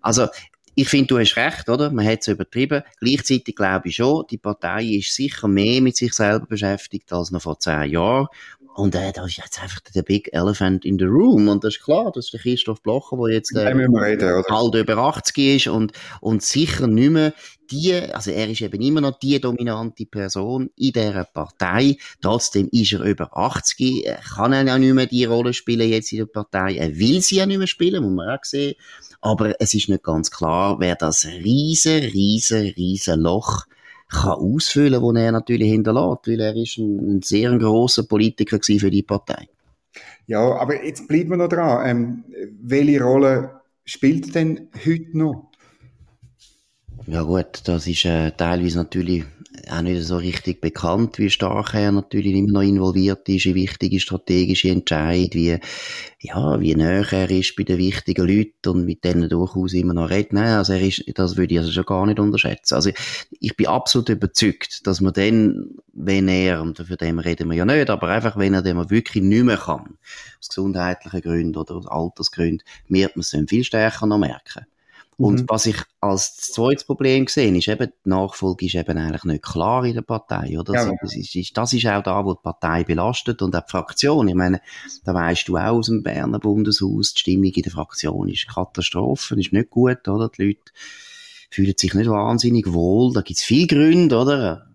Also, 0.00 0.26
ich 0.74 0.88
finde, 0.88 1.08
du 1.08 1.18
hast 1.18 1.36
recht, 1.36 1.68
oder? 1.68 1.90
Man 1.90 2.06
hat 2.06 2.20
es 2.22 2.28
übertrieben. 2.28 2.82
Gleichzeitig 3.00 3.54
glaube 3.54 3.88
ich 3.88 3.96
schon, 3.96 4.24
die 4.30 4.38
Partei 4.38 4.84
ist 4.84 5.14
sicher 5.14 5.46
mehr 5.46 5.82
mit 5.82 5.96
sich 5.96 6.14
selber 6.14 6.46
beschäftigt 6.46 7.12
als 7.12 7.30
noch 7.30 7.42
vor 7.42 7.58
zehn 7.58 7.90
Jahren. 7.90 8.28
Und 8.74 8.94
äh, 8.94 9.12
da 9.12 9.26
ist 9.26 9.36
jetzt 9.36 9.62
einfach 9.62 9.80
der 9.94 10.02
Big 10.02 10.30
Elephant 10.32 10.84
in 10.84 10.98
the 10.98 11.04
Room. 11.04 11.48
Und 11.48 11.62
das 11.62 11.76
ist 11.76 11.84
klar, 11.84 12.10
das 12.14 12.26
ist 12.26 12.32
der 12.32 12.40
Christoph 12.40 12.82
Blocher, 12.82 13.16
der 13.18 13.34
jetzt 13.34 13.54
äh, 13.54 13.68
reden, 13.68 14.44
halt 14.48 14.74
über 14.74 14.96
80 14.96 15.38
ist 15.38 15.66
und, 15.66 15.92
und 16.20 16.42
sicher 16.42 16.86
nicht 16.86 17.10
mehr 17.10 17.34
die, 17.70 17.94
also 17.94 18.30
er 18.30 18.48
ist 18.48 18.60
eben 18.60 18.80
immer 18.82 19.00
noch 19.00 19.18
die 19.18 19.40
dominante 19.40 20.06
Person 20.06 20.70
in 20.76 20.92
dieser 20.92 21.24
Partei. 21.24 21.96
Trotzdem 22.20 22.68
ist 22.70 22.92
er 22.92 23.00
über 23.00 23.36
80, 23.36 24.06
er 24.06 24.16
kann 24.16 24.52
er 24.52 24.64
ja 24.64 24.78
nicht 24.78 24.92
mehr 24.92 25.06
die 25.06 25.24
Rolle 25.24 25.52
spielen 25.52 25.88
jetzt 25.88 26.12
in 26.12 26.18
der 26.18 26.26
Partei. 26.26 26.76
Er 26.76 26.96
will 26.98 27.20
sie 27.20 27.36
ja 27.36 27.46
nicht 27.46 27.58
mehr 27.58 27.66
spielen, 27.66 28.02
muss 28.02 28.12
man 28.12 28.28
auch 28.28 28.44
sehen. 28.44 28.74
Aber 29.20 29.54
es 29.60 29.74
ist 29.74 29.88
nicht 29.88 30.02
ganz 30.02 30.30
klar, 30.30 30.80
wer 30.80 30.96
das 30.96 31.24
riesen, 31.24 32.00
riesen, 32.00 32.72
riesen 32.76 33.20
Loch 33.20 33.64
kann 34.12 34.38
ausfüllen, 34.38 35.02
wo 35.02 35.12
er 35.12 35.32
natürlich 35.32 35.70
hinterlässt, 35.70 36.26
weil 36.26 36.40
er 36.40 36.54
ist 36.54 36.78
ein, 36.78 37.16
ein 37.16 37.22
sehr 37.22 37.56
großer 37.58 38.04
Politiker 38.04 38.58
für 38.62 38.90
die 38.90 39.02
Partei. 39.02 39.48
Ja, 40.26 40.56
aber 40.56 40.84
jetzt 40.84 41.08
bleiben 41.08 41.30
wir 41.30 41.36
noch 41.36 41.48
dran. 41.48 41.86
Ähm, 41.86 42.24
welche 42.62 43.02
Rolle 43.02 43.60
spielt 43.84 44.34
denn 44.34 44.68
heute 44.84 45.18
noch? 45.18 45.50
Ja 47.06 47.22
gut, 47.22 47.62
das 47.64 47.86
ist 47.86 48.04
äh, 48.04 48.30
teilweise 48.30 48.78
natürlich 48.78 49.24
auch 49.70 49.82
nicht 49.82 50.02
so 50.02 50.16
richtig 50.16 50.60
bekannt, 50.60 51.18
wie 51.18 51.30
stark 51.30 51.74
er 51.74 51.92
natürlich 51.92 52.34
immer 52.34 52.52
noch 52.52 52.62
involviert 52.62 53.28
ist 53.28 53.46
in 53.46 53.54
wichtige 53.54 54.00
strategische 54.00 54.70
Entscheidungen, 54.70 55.30
wie, 55.32 55.58
ja, 56.20 56.60
wie 56.60 56.74
näher 56.74 57.12
er 57.12 57.30
ist 57.30 57.54
bei 57.56 57.64
den 57.64 57.78
wichtigen 57.78 58.26
Leuten 58.26 58.68
und 58.68 58.84
mit 58.84 59.04
denen 59.04 59.28
durchaus 59.28 59.74
immer 59.74 59.94
noch 59.94 60.10
redet. 60.10 60.32
Nein, 60.32 60.54
also 60.54 60.72
er 60.72 60.80
ist, 60.80 61.04
das 61.14 61.36
würde 61.36 61.54
ich 61.54 61.60
also 61.60 61.72
schon 61.72 61.84
gar 61.84 62.06
nicht 62.06 62.18
unterschätzen. 62.18 62.74
Also 62.74 62.90
ich 63.40 63.56
bin 63.56 63.66
absolut 63.66 64.08
überzeugt, 64.08 64.86
dass 64.86 65.00
man 65.00 65.12
dann, 65.12 65.70
wenn 65.92 66.28
er, 66.28 66.62
und 66.62 66.78
für 66.78 66.96
den 66.96 67.18
reden 67.18 67.48
wir 67.50 67.56
ja 67.56 67.64
nicht, 67.64 67.90
aber 67.90 68.08
einfach, 68.08 68.36
wenn 68.36 68.54
er 68.54 68.62
dem 68.62 68.90
wirklich 68.90 69.22
nicht 69.22 69.44
mehr 69.44 69.58
kann, 69.58 69.98
aus 70.38 70.48
gesundheitlichen 70.48 71.20
Gründen 71.20 71.56
oder 71.56 71.76
aus 71.76 71.86
Altersgründen, 71.86 72.66
wird 72.88 73.16
man 73.16 73.20
es 73.20 73.30
dann 73.30 73.48
viel 73.48 73.64
stärker 73.64 74.06
noch 74.06 74.18
merken. 74.18 74.66
Und 75.22 75.42
mhm. 75.42 75.44
was 75.46 75.66
ich 75.66 75.76
als 76.00 76.36
zweites 76.36 76.82
Problem 76.82 77.28
sehe, 77.28 77.56
ist 77.56 77.68
eben, 77.68 77.92
die 78.04 78.08
Nachfolge 78.08 78.66
ist 78.66 78.74
eben 78.74 78.98
eigentlich 78.98 79.22
nicht 79.22 79.44
klar 79.44 79.84
in 79.84 79.94
der 79.94 80.02
Partei, 80.02 80.58
oder? 80.58 80.74
Ja. 80.74 80.92
Das, 81.00 81.14
ist, 81.14 81.36
ist, 81.36 81.56
das 81.56 81.72
ist 81.72 81.86
auch 81.86 82.02
da, 82.02 82.24
wo 82.24 82.34
die 82.34 82.42
Partei 82.42 82.82
belastet 82.82 83.40
und 83.40 83.54
auch 83.54 83.64
die 83.64 83.70
Fraktion. 83.70 84.26
Ich 84.26 84.34
meine, 84.34 84.60
da 85.04 85.14
weißt 85.14 85.46
du 85.46 85.56
auch 85.56 85.76
aus 85.76 85.86
dem 85.86 86.02
Berner 86.02 86.40
Bundeshaus, 86.40 87.14
die 87.14 87.20
Stimmung 87.20 87.52
in 87.54 87.62
der 87.62 87.70
Fraktion 87.70 88.28
ist 88.28 88.48
Katastrophe, 88.48 89.38
ist 89.38 89.52
nicht 89.52 89.70
gut, 89.70 90.08
oder? 90.08 90.28
Die 90.28 90.42
Leute 90.42 90.72
fühlen 91.50 91.74
sich 91.76 91.94
nicht 91.94 92.10
wahnsinnig 92.10 92.72
wohl, 92.72 93.12
da 93.12 93.20
gibt 93.20 93.38
es 93.38 93.44
viele 93.44 93.68
Gründe, 93.68 94.18
oder? 94.18 94.71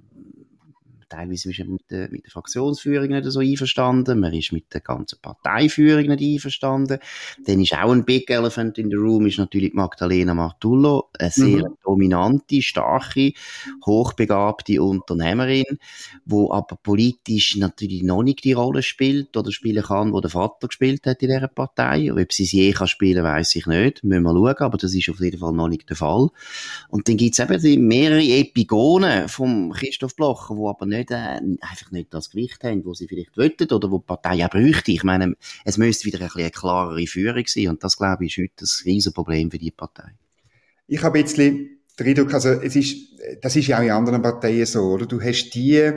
Teilweise 1.10 1.52
ist 1.52 1.60
man 1.60 1.74
mit 1.74 1.92
der, 1.92 2.10
mit 2.10 2.26
der 2.26 2.32
Fraktionsführung 2.32 3.10
nicht 3.10 3.26
so 3.26 3.40
einverstanden, 3.40 4.20
man 4.20 4.34
ist 4.34 4.52
mit 4.52 4.74
der 4.74 4.82
ganzen 4.82 5.20
Parteiführung 5.22 6.08
nicht 6.08 6.22
einverstanden. 6.22 7.00
Dann 7.46 7.62
ist 7.62 7.74
auch 7.74 7.92
ein 7.92 8.06
Big 8.06 8.30
Elephant 8.30 8.78
in 8.78 8.90
the 8.90 8.96
Room, 8.96 9.28
ist 9.28 9.38
natürlich 9.38 9.74
Magdalena 9.74 10.34
Martullo, 10.34 11.10
eine 11.18 11.32
sehr 11.32 11.70
mhm. 11.70 11.78
dominante, 11.84 12.62
starke, 12.62 13.34
hochbegabte 13.86 14.82
Unternehmerin, 14.82 15.80
wo 16.26 16.52
aber 16.52 16.78
politisch 16.82 17.56
natürlich 17.58 18.04
noch 18.04 18.24
nicht 18.24 18.44
die 18.44 18.54
Rolle 18.54 18.84
spielt 18.84 19.36
oder 19.38 19.52
spielen 19.52 19.84
kann, 19.84 20.14
wo 20.14 20.22
der 20.22 20.32
Vater 20.32 20.68
gespielt 20.68 21.06
hat 21.06 21.22
in 21.22 21.30
dieser 21.30 21.48
Partei. 21.48 22.12
Ob 22.12 22.34
sie 22.34 22.46
sie 22.46 22.58
je 22.58 22.72
kann 22.72 22.88
spielen, 22.88 23.24
weiß 23.24 23.56
ich 23.56 23.66
nicht. 23.66 24.04
Müssen 24.04 24.24
wir 24.24 24.34
schauen, 24.34 24.58
aber 24.58 24.78
das 24.78 24.94
ist 24.94 25.10
auf 25.10 25.20
jeden 25.20 25.40
Fall 25.40 25.54
noch 25.54 25.68
nicht 25.68 25.90
der 25.90 25.96
Fall. 25.96 26.30
Und 26.90 27.08
dann 27.08 27.18
gibt 27.18 27.38
es 27.38 27.50
eben 27.50 27.88
mehrere 27.88 28.24
Epigonen 28.24 29.28
vom 29.30 29.72
Christoph 29.72 30.16
Blocher, 30.16 30.56
wo 30.58 30.70
aber 30.70 30.86
nicht 30.86 30.97
nicht, 30.98 31.12
äh, 31.12 31.40
einfach 31.62 31.92
nicht 31.92 32.14
das 32.14 32.30
Gewicht 32.32 32.64
haben, 32.64 32.86
wo 32.86 32.94
sie 32.94 33.08
vielleicht 33.08 33.38
wollten 33.38 33.72
oder 33.72 33.92
wo 33.92 34.00
die 34.00 34.06
Partei 34.06 34.46
auch 34.46 34.50
bräuchte. 34.50 34.92
Ich 34.92 35.04
meine, 35.04 35.36
es 35.64 35.78
müsste 35.78 36.06
wieder 36.06 36.20
ein 36.20 36.28
bisschen 36.28 36.42
eine 36.42 36.52
klarere 36.52 37.08
Führung 37.08 37.44
sein 37.48 37.70
und 37.70 37.84
das, 37.84 37.98
glaube 37.98 38.26
ich, 38.26 38.38
ist 38.38 38.44
heute 38.44 38.66
ein 38.66 38.86
Riesenproblem 38.86 39.52
für 39.52 39.58
die 39.58 39.72
Partei. 39.72 40.12
Ich 40.88 41.04
habe 41.04 41.22
bisschen 41.22 41.80
den 42.00 42.08
Eindruck, 42.08 42.34
also 42.34 42.50
es 42.50 42.76
ist, 42.76 43.20
das 43.42 43.56
ist 43.56 43.68
ja 43.68 43.80
auch 43.80 43.84
in 43.84 43.92
anderen 43.92 44.22
Parteien 44.22 44.66
so, 44.66 44.84
oder? 44.84 45.06
Du 45.06 45.22
hast 45.22 45.50
die, 45.52 45.92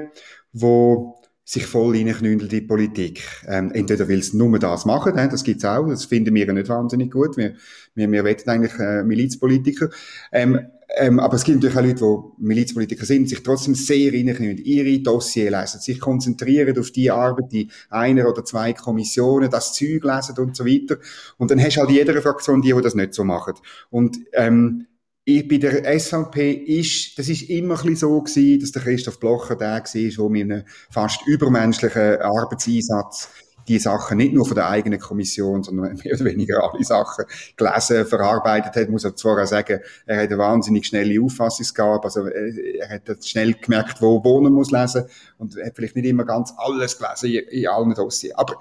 wo 0.52 1.20
sich 1.44 1.66
voll 1.66 1.96
reinknündeln 1.96 2.48
in 2.48 2.48
die 2.48 2.60
Politik. 2.60 3.22
Ähm, 3.48 3.72
entweder 3.72 4.06
will 4.06 4.20
es 4.20 4.32
nur 4.32 4.56
das 4.58 4.84
machen, 4.84 5.16
äh, 5.18 5.28
das 5.28 5.42
gibt's 5.42 5.64
auch, 5.64 5.88
das 5.88 6.04
finden 6.04 6.34
wir 6.34 6.52
nicht 6.52 6.68
wahnsinnig 6.68 7.10
gut. 7.10 7.36
Wir, 7.36 7.54
wir, 7.94 8.10
wir 8.10 8.24
wollen 8.24 8.36
eigentlich 8.46 8.78
äh, 8.78 9.02
Milizpolitiker. 9.02 9.90
Ähm, 10.30 10.60
ähm, 10.96 11.20
aber 11.20 11.34
es 11.36 11.44
gibt 11.44 11.62
natürlich 11.62 11.76
auch 11.76 11.82
Leute, 12.04 12.32
die 12.38 12.44
Milizpolitiker 12.44 13.06
sind, 13.06 13.28
sich 13.28 13.42
trotzdem 13.42 13.74
sehr 13.74 14.12
reinknien, 14.12 14.58
ihre 14.58 15.00
Dossier 15.00 15.50
lesen, 15.50 15.80
sich 15.80 16.00
konzentrieren 16.00 16.78
auf 16.78 16.90
die 16.90 17.10
Arbeit, 17.10 17.52
die 17.52 17.68
einer 17.90 18.28
oder 18.28 18.44
zwei 18.44 18.72
Kommissionen, 18.72 19.50
das 19.50 19.72
Zeug 19.74 20.04
lesen 20.04 20.36
und 20.38 20.56
so 20.56 20.66
weiter. 20.66 20.98
Und 21.38 21.50
dann 21.50 21.60
hast 21.60 21.76
du 21.76 21.80
halt 21.80 21.90
in 21.90 21.96
jeder 21.96 22.20
Fraktion 22.20 22.62
die, 22.62 22.72
die 22.72 22.82
das 22.82 22.94
nicht 22.94 23.14
so 23.14 23.24
machen. 23.24 23.54
Und 23.90 24.18
ähm, 24.32 24.86
bei 25.26 25.58
der 25.58 26.00
SVP 26.00 26.52
ist, 26.52 27.18
das 27.18 27.28
ist 27.28 27.42
immer 27.42 27.74
ein 27.74 27.82
bisschen 27.82 27.96
so 27.96 28.20
gewesen, 28.20 28.60
dass 28.60 28.72
der 28.72 28.82
Christoph 28.82 29.20
Blocher 29.20 29.54
der 29.54 29.68
war, 29.68 29.82
der 29.92 30.28
mit 30.28 30.42
einem 30.42 30.64
fast 30.90 31.24
übermenschlichen 31.26 32.20
Arbeitseinsatz 32.20 33.28
die 33.68 33.78
Sachen 33.78 34.18
nicht 34.18 34.32
nur 34.32 34.46
von 34.46 34.54
der 34.54 34.68
eigenen 34.68 34.98
Kommission, 34.98 35.62
sondern 35.62 35.94
mehr 36.04 36.14
oder 36.14 36.24
weniger 36.24 36.62
alle 36.62 36.84
Sachen 36.84 37.24
gelesen, 37.56 38.06
verarbeitet 38.06 38.76
hat, 38.76 38.88
muss 38.88 39.04
er 39.04 39.16
zwar 39.16 39.42
auch 39.42 39.46
sagen, 39.46 39.80
er 40.06 40.16
hat 40.22 40.28
eine 40.28 40.38
wahnsinnig 40.38 40.86
schnelle 40.86 41.22
Auffassungsgabe, 41.22 42.04
also 42.04 42.26
äh, 42.26 42.78
er 42.78 42.88
hat 42.88 43.24
schnell 43.24 43.54
gemerkt, 43.54 44.00
wo, 44.00 44.22
wo 44.22 44.44
er 44.44 44.50
muss 44.50 44.70
lesen 44.70 45.04
und 45.38 45.56
hat 45.56 45.76
vielleicht 45.76 45.96
nicht 45.96 46.06
immer 46.06 46.24
ganz 46.24 46.52
alles 46.56 46.98
gelesen 46.98 47.30
in, 47.30 47.60
in 47.60 47.68
allen 47.68 47.94
Dossiers. 47.94 48.36
Aber 48.36 48.56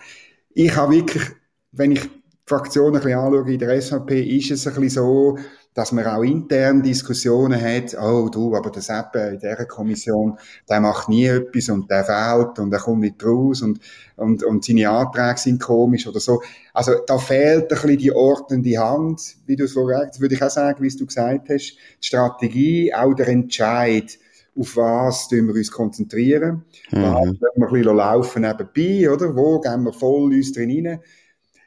ich 0.53 0.75
habe 0.75 0.93
wirklich, 0.93 1.23
wenn 1.71 1.91
ich 1.91 2.09
Fraktion 2.49 2.95
ein 2.95 3.01
bisschen 3.01 3.19
anschaue 3.19 3.53
in 3.53 3.59
der 3.59 3.79
SVP, 3.79 4.37
ist 4.37 4.49
es 4.49 4.65
ein 4.65 4.73
bisschen 4.73 4.89
so, 4.89 5.37
dass 5.75 5.91
man 5.91 6.05
auch 6.07 6.23
intern 6.23 6.81
Diskussionen 6.81 7.61
hat, 7.61 7.95
oh 8.01 8.27
du, 8.27 8.55
aber 8.55 8.71
der 8.71 8.81
Sepp 8.81 9.15
in 9.15 9.37
dieser 9.37 9.65
Kommission, 9.65 10.35
der 10.67 10.81
macht 10.81 11.09
nie 11.09 11.27
etwas 11.27 11.69
und 11.69 11.89
der 11.91 12.03
fehlt 12.03 12.57
und 12.57 12.71
der 12.71 12.79
kommt 12.79 13.01
nicht 13.01 13.23
raus 13.23 13.61
und, 13.61 13.79
und, 14.15 14.43
und 14.43 14.65
seine 14.65 14.89
Anträge 14.89 15.37
sind 15.37 15.61
komisch 15.61 16.07
oder 16.07 16.19
so. 16.19 16.41
Also 16.73 16.93
da 17.05 17.19
fehlt 17.19 17.63
ein 17.63 17.67
bisschen 17.67 17.97
die 17.99 18.11
ordnende 18.11 18.77
Hand, 18.79 19.35
wie 19.45 19.55
du 19.55 19.65
es 19.65 19.73
vorher, 19.73 20.09
würde 20.17 20.33
ich 20.33 20.41
auch 20.41 20.49
sagen, 20.49 20.81
wie 20.81 20.89
du 20.89 21.05
gesagt 21.05 21.49
hast, 21.49 21.77
die 21.77 22.05
Strategie, 22.05 22.93
auch 22.95 23.13
der 23.13 23.27
Entscheid, 23.27 24.17
auf 24.59 24.75
was 24.75 25.29
wir 25.29 25.43
uns 25.43 25.71
konzentrieren, 25.71 26.65
mhm. 26.91 27.03
was 27.03 27.57
wir 27.57 27.67
ein 27.67 27.73
bisschen 27.73 27.95
laufen 27.95 28.41
nebenbei, 28.41 29.11
oder? 29.11 29.35
Wo 29.35 29.59
gehen 29.59 29.83
wir 29.83 29.93
voll 29.93 30.33
uns 30.33 30.51
drin 30.51 30.87
rein? 30.87 30.99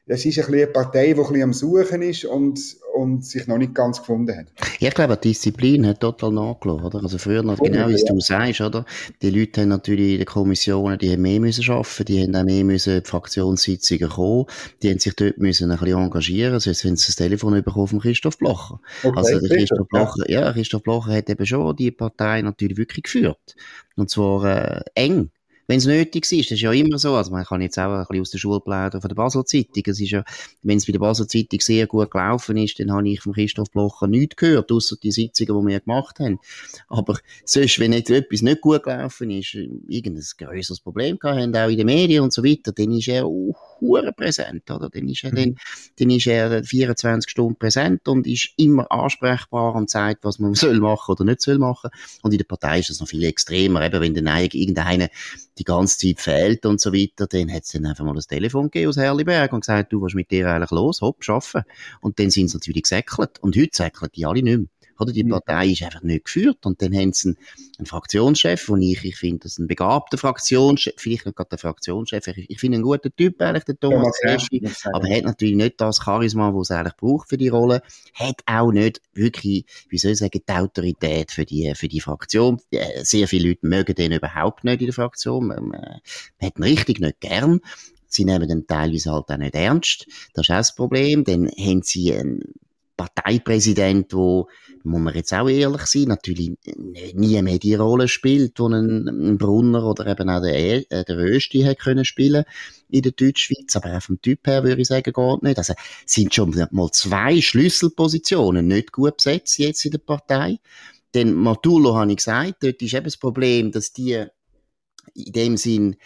Das 0.06 0.24
ist 0.24 0.36
ein 0.36 0.46
bisschen 0.46 0.54
eine 0.54 0.66
Partei, 0.66 1.12
die 1.12 1.12
ein 1.12 1.16
bisschen 1.16 1.42
am 1.42 1.52
Suchen 1.52 2.02
ist 2.02 2.24
und, 2.24 2.58
und 2.94 3.24
sich 3.24 3.46
noch 3.46 3.56
nicht 3.56 3.72
ganz 3.72 4.00
gefunden 4.00 4.36
hat. 4.36 4.46
Ja, 4.80 4.88
ich 4.88 4.94
glaube, 4.94 5.16
die 5.16 5.28
Disziplin 5.28 5.86
hat 5.86 6.00
total 6.00 6.32
nachgelassen, 6.32 6.84
oder? 6.84 7.02
Also 7.04 7.18
früher 7.18 7.44
noch, 7.44 7.56
genau 7.58 7.88
wie 7.88 8.04
du 8.04 8.18
sagst, 8.18 8.60
oder? 8.60 8.84
Die 9.22 9.30
Leute 9.30 9.60
haben 9.60 9.68
natürlich 9.68 10.12
in 10.12 10.18
den 10.18 10.26
Kommissionen, 10.26 10.98
die 10.98 11.12
haben 11.12 11.22
mehr 11.22 11.38
müssen 11.38 11.70
arbeiten, 11.70 12.04
die 12.06 12.20
haben 12.20 12.34
auch 12.34 12.42
mehr 12.42 12.64
müssen 12.64 13.00
die 13.00 13.08
Fraktionssitzungen 13.08 14.08
kommen, 14.08 14.46
die 14.82 14.90
haben 14.90 14.98
sich 14.98 15.14
dort 15.14 15.38
müssen 15.38 15.70
ein 15.70 15.78
bisschen 15.78 15.98
engagieren, 15.98 16.58
sonst 16.58 16.84
haben 16.84 16.96
sie 16.96 17.06
das 17.06 17.16
Telefon 17.16 17.62
bekommen 17.62 17.86
von 17.86 18.00
Christoph 18.00 18.38
Blocher. 18.38 18.80
Okay, 19.04 19.16
also 19.16 19.38
der 19.38 19.56
Christoph 19.56 19.88
Blocher, 19.88 20.28
ja. 20.28 20.40
ja, 20.40 20.52
Christoph 20.52 20.82
Blocher 20.82 21.12
hat 21.12 21.30
eben 21.30 21.46
schon 21.46 21.76
die 21.76 21.92
Partei 21.92 22.42
natürlich 22.42 22.76
wirklich 22.76 23.04
geführt. 23.04 23.54
Und 23.94 24.10
zwar 24.10 24.44
äh, 24.44 24.80
eng 24.96 25.30
wenn 25.66 25.78
es 25.78 25.86
nötig 25.86 26.30
ist. 26.30 26.50
Das 26.50 26.56
ist 26.56 26.60
ja 26.60 26.72
immer 26.72 26.98
so. 26.98 27.14
Also 27.14 27.30
man 27.30 27.44
kann 27.44 27.60
jetzt 27.60 27.78
auch 27.78 27.92
ein 27.92 28.06
bisschen 28.06 28.20
aus 28.20 28.30
der 28.30 28.38
Schule 28.38 28.60
plaudern 28.60 29.00
von 29.00 29.08
der 29.08 29.14
Basel 29.14 29.44
Zeitung. 29.44 29.82
Es 29.86 30.00
ist 30.00 30.10
ja, 30.10 30.24
wenn 30.62 30.78
es 30.78 30.86
bei 30.86 30.92
der 30.92 30.98
Basel 30.98 31.26
Zeitung 31.26 31.60
sehr 31.60 31.86
gut 31.86 32.10
gelaufen 32.10 32.56
ist, 32.56 32.78
dann 32.78 32.92
habe 32.92 33.08
ich 33.08 33.20
von 33.20 33.32
Christoph 33.32 33.70
Blocher 33.70 34.06
nichts 34.06 34.36
gehört, 34.36 34.70
außer 34.72 34.96
die 35.02 35.12
Sitzungen, 35.12 35.66
die 35.66 35.72
wir 35.72 35.80
gemacht 35.80 36.18
haben. 36.18 36.38
Aber 36.88 37.18
sonst, 37.44 37.78
wenn 37.78 37.92
etwas 37.92 38.42
nicht 38.42 38.60
gut 38.60 38.82
gelaufen 38.82 39.30
ist, 39.30 39.54
irgendein 39.54 40.24
größeres 40.38 40.80
Problem 40.80 41.18
gehabt 41.18 41.40
haben, 41.40 41.56
auch 41.56 41.68
in 41.68 41.76
den 41.76 41.86
Medien 41.86 42.22
und 42.22 42.32
so 42.32 42.44
weiter, 42.44 42.72
dann 42.72 42.92
ist 42.92 43.08
er 43.08 43.26
auch 43.26 43.54
hure 43.82 44.12
präsent, 44.12 44.70
oder? 44.70 44.88
Dann 44.88 45.08
ist 45.08 45.24
er, 45.24 45.32
mhm. 45.32 45.36
dann, 45.36 45.56
dann 45.98 46.10
ist 46.10 46.26
er 46.26 46.64
24 46.64 47.30
Stunden 47.30 47.58
präsent 47.58 48.08
und 48.08 48.26
ist 48.26 48.50
immer 48.56 48.90
ansprechbar 48.90 49.74
und 49.74 49.90
sagt, 49.90 50.24
was 50.24 50.38
man 50.38 50.54
soll 50.54 50.80
machen 50.80 51.12
oder 51.12 51.24
nicht 51.24 51.42
soll 51.42 51.58
machen. 51.58 51.90
Und 52.22 52.32
in 52.32 52.38
der 52.38 52.44
Partei 52.44 52.78
ist 52.80 52.90
das 52.90 53.00
noch 53.00 53.08
viel 53.08 53.24
extremer. 53.24 53.84
Eben, 53.84 54.00
wenn 54.00 54.14
dann 54.14 54.26
irgendeiner 54.38 55.08
die 55.58 55.64
ganze 55.64 55.98
Zeit 55.98 56.20
fehlt 56.20 56.64
und 56.64 56.80
so 56.80 56.92
weiter, 56.92 57.26
dann 57.26 57.52
hat 57.52 57.64
es 57.64 57.72
dann 57.72 57.86
einfach 57.86 58.04
mal 58.04 58.14
das 58.14 58.26
Telefon 58.26 58.70
gegeben 58.70 58.88
aus 58.88 58.96
Herliberg 58.96 59.52
und 59.52 59.60
gesagt, 59.60 59.92
du, 59.92 60.00
was 60.00 60.14
mit 60.14 60.30
dir 60.30 60.48
eigentlich 60.48 60.70
los? 60.70 61.00
Hopp, 61.00 61.24
schaffen. 61.24 61.62
Und 62.00 62.18
dann 62.18 62.30
sind 62.30 62.48
sie 62.48 62.56
natürlich 62.56 62.84
gesäckelt. 62.84 63.38
Und 63.40 63.56
heute 63.56 63.76
säckeln 63.76 64.10
die 64.14 64.24
alle 64.24 64.42
nicht 64.42 64.58
mehr. 64.58 64.66
Oder? 65.02 65.12
Die 65.12 65.24
mhm. 65.24 65.30
Partei 65.30 65.68
ist 65.68 65.82
einfach 65.82 66.02
nicht 66.02 66.24
geführt. 66.24 66.64
Und 66.64 66.80
dann 66.80 66.94
haben 66.94 67.12
sie 67.12 67.28
einen, 67.28 67.38
einen 67.78 67.86
Fraktionschef, 67.86 68.68
und 68.68 68.82
ich, 68.82 69.04
ich 69.04 69.16
finde, 69.16 69.40
das 69.40 69.52
ist 69.52 69.58
ein 69.58 69.66
begabter 69.66 70.18
Fraktionschef, 70.18 70.94
vielleicht 70.96 71.26
nicht 71.26 71.36
gerade 71.36 71.50
der 71.50 71.58
Fraktionschef, 71.58 72.26
ich, 72.28 72.50
ich 72.50 72.60
finde 72.60 72.76
einen 72.76 72.84
guten 72.84 73.14
Typ, 73.14 73.40
eigentlich, 73.40 73.64
der 73.64 73.78
Thomas 73.78 74.18
ja, 74.22 74.30
Reschi, 74.30 74.62
aber 74.92 75.08
er 75.08 75.18
hat 75.18 75.24
natürlich 75.24 75.56
nicht 75.56 75.80
das 75.80 76.00
Charisma, 76.02 76.50
das 76.52 76.70
es 76.70 76.70
eigentlich 76.70 76.96
braucht 76.96 77.28
für 77.28 77.36
die 77.36 77.48
Rolle, 77.48 77.82
hat 78.14 78.42
auch 78.46 78.72
nicht 78.72 79.00
wirklich, 79.14 79.64
wie 79.88 79.98
soll 79.98 80.12
ich 80.12 80.18
sagen, 80.18 80.40
die 80.48 80.52
Autorität 80.52 81.32
für 81.32 81.44
die, 81.44 81.72
für 81.74 81.88
die 81.88 82.00
Fraktion. 82.00 82.60
Sehr 83.02 83.28
viele 83.28 83.48
Leute 83.48 83.66
mögen 83.66 83.94
den 83.94 84.12
überhaupt 84.12 84.64
nicht 84.64 84.80
in 84.80 84.86
der 84.86 84.94
Fraktion, 84.94 85.48
man, 85.48 85.68
man 85.68 86.00
hat 86.40 86.58
ihn 86.58 86.62
richtig 86.62 87.00
nicht 87.00 87.20
gern. 87.20 87.60
Sie 88.12 88.26
nehmen 88.26 88.46
den 88.46 88.66
teilweise 88.66 89.10
halt 89.10 89.30
auch 89.30 89.36
nicht 89.38 89.54
ernst. 89.54 90.06
Das 90.34 90.46
ist 90.46 90.50
auch 90.50 90.56
das 90.58 90.74
Problem. 90.74 91.24
Dann 91.24 91.48
haben 91.48 91.82
sie 91.82 92.12
einen 92.12 92.42
Parteipräsident, 92.96 94.12
der 94.12 94.18
muss 94.84 95.00
man 95.00 95.14
jetzt 95.14 95.32
auch 95.32 95.48
ehrlich 95.48 95.86
sein, 95.86 96.04
natürlich 96.04 96.52
nie 97.14 97.40
mehr 97.40 97.58
die 97.58 97.74
Rolle 97.74 98.08
spielt, 98.08 98.58
die 98.58 98.62
ein, 98.62 99.38
Brunner 99.38 99.84
oder 99.84 100.06
eben 100.06 100.28
auch 100.28 100.42
der, 100.42 100.90
äh, 100.90 101.04
der 101.04 101.16
Östi 101.16 101.62
hat 101.62 101.78
können 101.78 102.04
spielen 102.04 102.44
in 102.90 103.02
der 103.02 103.12
Deutschschweiz, 103.12 103.74
aber 103.76 103.96
auch 103.96 104.02
vom 104.02 104.20
Typ 104.20 104.46
her 104.46 104.64
würde 104.64 104.82
ich 104.82 104.88
sagen, 104.88 105.12
geht 105.12 105.42
nicht. 105.42 105.58
Also 105.58 105.74
sind 106.06 106.34
schon 106.34 106.54
mal 106.70 106.90
zwei 106.90 107.40
Schlüsselpositionen 107.40 108.66
nicht 108.66 108.92
gut 108.92 109.16
besetzt 109.16 109.58
jetzt 109.58 109.84
in 109.84 109.92
der 109.92 109.98
Partei. 109.98 110.58
Denn 111.14 111.34
Martullo 111.34 111.94
habe 111.94 112.10
ich 112.10 112.18
gesagt, 112.18 112.62
dort 112.62 112.80
ist 112.80 112.94
eben 112.94 113.04
das 113.04 113.16
Problem, 113.16 113.70
dass 113.70 113.92
die 113.92 114.24
in 115.14 115.32
dem 115.32 115.56
Sinn 115.56 115.96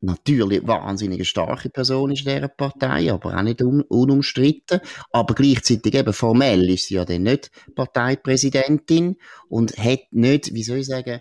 natürlich 0.00 0.66
wahnsinnig 0.66 1.28
starke 1.28 1.70
Person 1.70 2.10
ist 2.12 2.26
dieser 2.26 2.48
Partei, 2.48 3.12
aber 3.12 3.36
auch 3.36 3.42
nicht 3.42 3.62
un 3.62 3.82
unumstritten. 3.82 4.80
Aber 5.12 5.34
gleichzeitig 5.34 5.94
eben 5.94 6.12
formell 6.12 6.68
ist 6.70 6.86
sie 6.86 6.94
ja 6.94 7.04
dann 7.04 7.24
nicht 7.24 7.50
Parteipräsidentin 7.74 9.16
und 9.48 9.76
hat 9.78 10.00
nicht, 10.10 10.54
wie 10.54 10.62
soll 10.62 10.78
ich 10.78 10.86
sagen, 10.86 11.20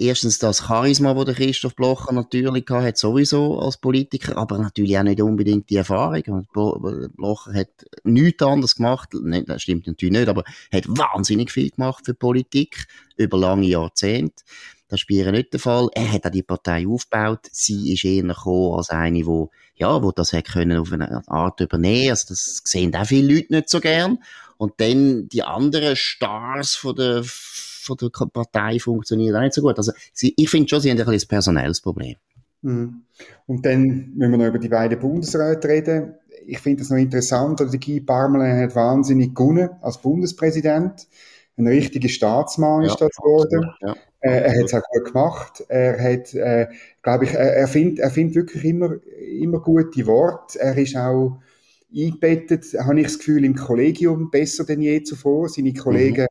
Erstens 0.00 0.38
das 0.38 0.66
Charisma, 0.66 1.12
das 1.12 1.26
der 1.26 1.34
Christoph 1.34 1.76
Blocher 1.76 2.14
natürlich 2.14 2.64
hat, 2.70 2.96
sowieso 2.96 3.58
als 3.58 3.76
Politiker, 3.76 4.38
aber 4.38 4.56
natürlich 4.56 4.96
auch 4.96 5.02
nicht 5.02 5.20
unbedingt 5.20 5.68
die 5.68 5.76
Erfahrung. 5.76 6.46
Blocher 6.54 7.52
hat 7.52 7.68
nichts 8.04 8.42
anderes 8.42 8.76
gemacht, 8.76 9.10
das 9.46 9.60
stimmt 9.60 9.86
natürlich 9.86 10.18
nicht, 10.18 10.28
aber 10.28 10.44
hat 10.72 10.84
wahnsinnig 10.88 11.52
viel 11.52 11.68
gemacht 11.68 12.06
für 12.06 12.14
Politik 12.14 12.86
über 13.18 13.36
lange 13.36 13.66
Jahrzehnte. 13.66 14.42
Das 14.90 15.00
ist 15.00 15.06
bei 15.06 15.30
nicht 15.30 15.52
der 15.52 15.60
Fall. 15.60 15.88
Er 15.94 16.12
hat 16.12 16.26
auch 16.26 16.30
die 16.30 16.42
Partei 16.42 16.84
aufgebaut. 16.86 17.46
Sie 17.52 17.92
ist 17.92 18.04
eher 18.04 18.24
gekommen 18.24 18.74
als 18.76 18.90
eine, 18.90 19.24
wo, 19.24 19.50
ja, 19.76 20.02
wo 20.02 20.10
das 20.10 20.32
hätte 20.32 20.52
können 20.52 20.78
auf 20.78 20.92
eine 20.92 21.22
Art 21.28 21.60
übernehmen. 21.60 22.10
Also 22.10 22.26
das 22.28 22.60
sehen 22.64 22.94
auch 22.96 23.06
viele 23.06 23.34
Leute 23.34 23.54
nicht 23.54 23.70
so 23.70 23.80
gern. 23.80 24.18
Und 24.56 24.74
dann 24.78 25.28
die 25.28 25.44
anderen 25.44 25.94
Stars 25.94 26.74
von 26.74 26.96
der, 26.96 27.22
von 27.24 27.96
der 27.98 28.08
Partei 28.08 28.80
funktionieren 28.80 29.36
auch 29.36 29.42
nicht 29.42 29.54
so 29.54 29.62
gut. 29.62 29.78
Also 29.78 29.92
sie, 30.12 30.34
ich 30.36 30.50
finde 30.50 30.68
schon, 30.68 30.80
sie 30.80 30.90
haben 30.90 30.98
ein 30.98 31.06
bisschen 31.06 31.26
ein 31.26 31.28
personelles 31.28 31.80
Problem. 31.80 32.16
Mhm. 32.62 33.02
Und 33.46 33.64
dann 33.64 34.12
müssen 34.16 34.32
wir 34.32 34.38
noch 34.38 34.46
über 34.46 34.58
die 34.58 34.68
beiden 34.68 34.98
Bundesräte 34.98 35.68
reden. 35.68 36.14
Ich 36.46 36.58
finde 36.58 36.80
das 36.80 36.90
noch 36.90 36.98
interessant, 36.98 37.60
also 37.60 37.78
Guy 37.78 38.00
Parmelin 38.00 38.60
hat 38.60 38.74
wahnsinnig 38.74 39.34
gewonnen 39.34 39.70
als 39.82 39.98
Bundespräsident. 39.98 41.06
Ein 41.56 41.66
richtiger 41.66 42.08
Staatsmann 42.08 42.82
ja, 42.82 42.88
ist 42.88 43.00
das 43.00 43.10
geworden. 43.10 43.70
Ja. 43.82 43.94
Äh, 44.20 44.40
er 44.42 44.58
hat 44.58 44.66
es 44.66 44.74
auch 44.74 44.82
gut 44.92 45.06
gemacht. 45.06 45.64
Er 45.68 45.98
hat, 45.98 46.34
äh, 46.34 46.66
glaube 47.02 47.24
ich, 47.24 47.34
er, 47.34 47.56
er 47.56 47.68
findet 47.68 48.00
er 48.00 48.10
find 48.10 48.34
wirklich 48.34 48.64
immer, 48.64 48.96
immer 49.40 49.60
gute 49.60 50.06
Worte. 50.06 50.60
Er 50.60 50.76
ist 50.76 50.96
auch 50.96 51.40
eingebettet, 51.94 52.66
habe 52.78 53.00
ich 53.00 53.06
das 53.06 53.18
Gefühl, 53.18 53.44
im 53.44 53.56
Kollegium 53.56 54.30
besser 54.30 54.64
denn 54.64 54.80
je 54.80 55.02
zuvor. 55.02 55.48
Seine 55.48 55.72
Kollegen 55.72 56.26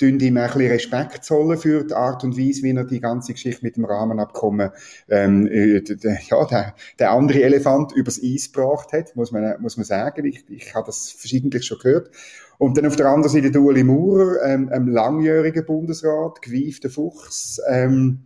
mhm. 0.00 0.18
ihm 0.18 0.36
ein 0.36 0.46
bisschen 0.48 0.70
Respekt 0.70 1.24
zollen 1.24 1.58
für 1.58 1.84
die 1.84 1.94
Art 1.94 2.24
und 2.24 2.36
Weise, 2.36 2.62
wie 2.64 2.74
er 2.74 2.84
die 2.84 3.00
ganze 3.00 3.32
Geschichte 3.32 3.64
mit 3.64 3.76
dem 3.76 3.84
Rahmenabkommen, 3.84 4.70
ähm, 5.08 5.46
äh, 5.46 5.80
ja, 6.28 6.44
der, 6.44 6.74
der 6.98 7.10
andere 7.12 7.42
Elefant 7.42 7.92
übers 7.92 8.20
Eis 8.22 8.52
gebracht 8.52 8.92
hat, 8.92 9.14
muss 9.14 9.30
man, 9.30 9.60
muss 9.60 9.76
man 9.76 9.86
sagen. 9.86 10.24
Ich, 10.26 10.44
ich 10.50 10.74
habe 10.74 10.86
das 10.86 11.10
verschiedentlich 11.10 11.64
schon 11.64 11.78
gehört. 11.78 12.10
Und 12.62 12.78
dann 12.78 12.86
auf 12.86 12.94
der 12.94 13.06
anderen 13.06 13.28
Seite 13.28 13.50
der 13.50 13.84
Maurer, 13.84 14.40
ähm, 14.44 14.68
ein 14.70 14.86
langjähriger 14.86 15.62
Bundesrat, 15.62 16.40
gewiefter 16.42 16.90
Fuchs, 16.90 17.60
ähm, 17.68 18.20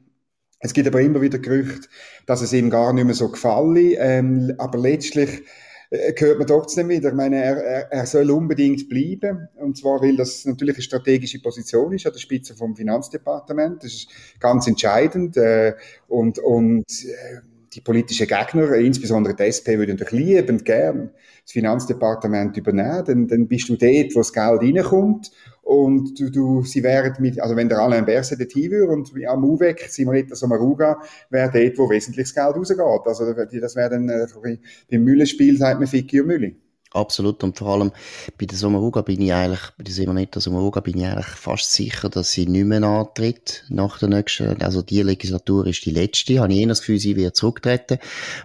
es 0.61 0.75
gibt 0.75 0.87
aber 0.87 1.01
immer 1.01 1.23
wieder 1.23 1.39
Gerüchte, 1.39 1.89
dass 2.27 2.43
es 2.43 2.53
ihm 2.53 2.69
gar 2.69 2.93
nicht 2.93 3.07
mehr 3.07 3.15
so 3.15 3.31
gefalle, 3.31 3.95
ähm, 3.95 4.53
aber 4.59 4.77
letztlich 4.77 5.43
äh, 5.89 6.13
gehört 6.13 6.37
man 6.37 6.47
trotzdem 6.47 6.91
wieder. 6.91 7.09
Ich 7.09 7.15
meine, 7.15 7.43
er, 7.43 7.57
er, 7.65 7.93
er 7.93 8.05
soll 8.05 8.31
unbedingt 8.31 8.91
bleiben. 8.91 9.49
Und 9.55 9.79
zwar, 9.79 10.03
weil 10.03 10.17
das 10.17 10.45
natürlich 10.45 10.75
eine 10.75 10.83
strategische 10.83 11.41
Position 11.41 11.95
ist 11.95 12.07
an 12.07 12.13
der 12.13 12.21
Spitze 12.21 12.55
vom 12.55 12.77
Finanzdepartement. 12.77 13.85
Das 13.85 13.95
ist 13.95 14.09
ganz 14.39 14.67
entscheidend. 14.67 15.39
Äh, 15.39 15.77
und, 16.09 16.39
und 16.41 16.85
äh, 16.85 17.41
die 17.77 17.83
politischen 17.83 18.27
Gegner, 18.27 18.73
insbesondere 18.75 19.37
die 19.37 19.45
SP, 19.45 19.77
würden 19.77 19.97
natürlich 19.97 20.25
liebend 20.25 20.65
gern 20.65 21.11
das 21.43 21.53
Finanzdepartement 21.53 22.57
übernehmen. 22.57 23.05
Dann, 23.05 23.29
dann 23.29 23.47
bist 23.47 23.69
du 23.69 23.77
dort, 23.77 24.15
wo 24.15 24.21
das 24.21 24.33
Geld 24.33 24.63
reinkommt. 24.63 25.31
Und 25.63 26.19
du, 26.19 26.31
du, 26.31 26.63
sie 26.63 26.83
wären 26.83 27.15
mit, 27.21 27.41
also 27.41 27.55
wenn 27.55 27.69
der 27.69 27.79
Alain 27.79 28.07
Berset 28.07 28.41
dort 28.41 28.53
hin 28.53 28.71
würde 28.71 28.93
und 28.93 29.13
am 29.27 29.45
UVEC, 29.45 29.89
Simonetta 29.89 30.35
Sommaruga, 30.35 31.01
wäre 31.29 31.51
dort, 31.53 31.79
wo 31.79 31.91
wesentliches 31.91 32.35
Geld 32.35 32.57
rausgeht. 32.57 32.79
Also 32.81 33.33
das 33.33 33.77
wäre 33.77 33.91
dann, 33.91 34.09
äh, 34.09 34.27
beim 34.91 35.05
Müllenspiel 35.05 35.59
sagt 35.59 35.79
man 35.79 35.89
Ficky 35.89 36.21
und 36.21 36.29
Mülli. 36.29 36.57
Absolut. 36.97 37.45
Und 37.45 37.59
vor 37.59 37.69
allem 37.69 37.93
bei 38.39 38.47
der 38.47 38.57
Sommaruga 38.57 39.03
bin 39.03 39.21
ich 39.21 39.33
eigentlich, 39.33 39.61
bei 39.77 39.85
der 39.85 39.95
Simonetta 39.95 40.41
Sommaruga 40.41 40.81
bin 40.81 40.99
ich 40.99 41.07
eigentlich 41.07 41.27
fast 41.27 41.73
sicher, 41.73 42.09
dass 42.09 42.31
sie 42.31 42.47
nicht 42.47 42.65
mehr 42.65 42.83
antritt 42.83 43.65
nach 43.69 43.99
der 43.99 44.09
nächsten, 44.09 44.61
also 44.63 44.83
die 44.83 45.03
Legislatur 45.03 45.67
ist 45.67 45.85
die 45.85 45.91
letzte. 45.91 46.41
Habe 46.41 46.53
ich 46.53 46.61
eher 46.61 46.69
das 46.69 46.81
Gefühl, 46.81 46.99
sie 46.99 47.17
wird 47.17 47.37
zurücktreten. 47.37 47.99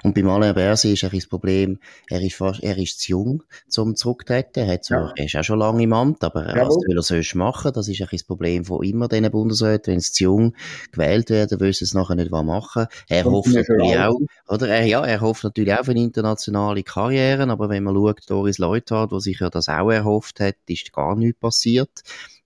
Und 0.04 0.16
beim 0.16 0.30
Alain 0.30 0.54
Berset 0.54 0.94
ist 0.94 1.04
eigentlich 1.04 1.24
das 1.24 1.30
Problem, 1.30 1.80
er 2.10 2.22
ist 2.22 2.36
fast, 2.36 2.62
er 2.62 2.78
ist 2.78 3.00
zu 3.00 3.12
jung 3.12 3.44
zum 3.68 3.96
zurücktreten. 3.96 4.60
Er 4.60 4.74
hat 4.74 4.86
zwar, 4.86 5.14
ja. 5.18 5.26
ist 5.26 5.36
auch 5.36 5.44
schon 5.44 5.60
lange 5.60 5.84
im 5.84 5.94
Amt, 5.94 6.24
aber 6.24 6.48
ja, 6.48 6.68
was 6.68 6.76
will 6.88 6.98
er 6.98 7.04
sonst 7.04 7.36
machen? 7.36 7.72
Das 7.74 7.88
ist 7.88 8.02
eigentlich 8.02 8.22
das 8.22 8.28
Problem 8.28 8.66
von 8.66 8.84
immer 8.84 9.08
diesen 9.08 9.32
Bundesräten. 9.32 9.94
Wenn 9.94 10.00
sie 10.00 10.12
zu 10.12 10.24
jung 10.26 10.54
gewählt 10.92 11.30
werden, 11.30 11.60
wollen 11.60 11.74
sie 11.74 11.86
es 11.86 11.94
nachher 11.94 12.16
nicht 12.16 12.32
machen. 12.32 12.88
Er 13.08 13.26
Und 13.26 13.34
hofft 13.34 13.54
natürlich 13.54 13.98
auch, 13.98 14.20
oder 14.48 14.68
er, 14.68 14.86
ja, 14.86 15.06
er 15.06 15.22
hofft 15.22 15.44
natürlich 15.44 15.74
auch 15.74 15.80
auf 15.80 15.90
eine 15.90 16.02
internationale 16.02 16.84
Karriere, 16.84 17.50
aber 17.50 17.70
wenn 17.70 17.84
man 17.84 17.96
schaut, 17.96 18.30
Doris 18.42 18.58
Leuthard, 18.58 19.12
wo 19.12 19.20
sich 19.20 19.40
ja 19.40 19.52
das 19.52 19.70
auch 19.70 19.92
erhofft 19.92 20.40
hat, 20.40 20.56
ist 20.66 20.92
gar 20.94 21.16
nichts 21.16 21.40
passiert. 21.40 22.02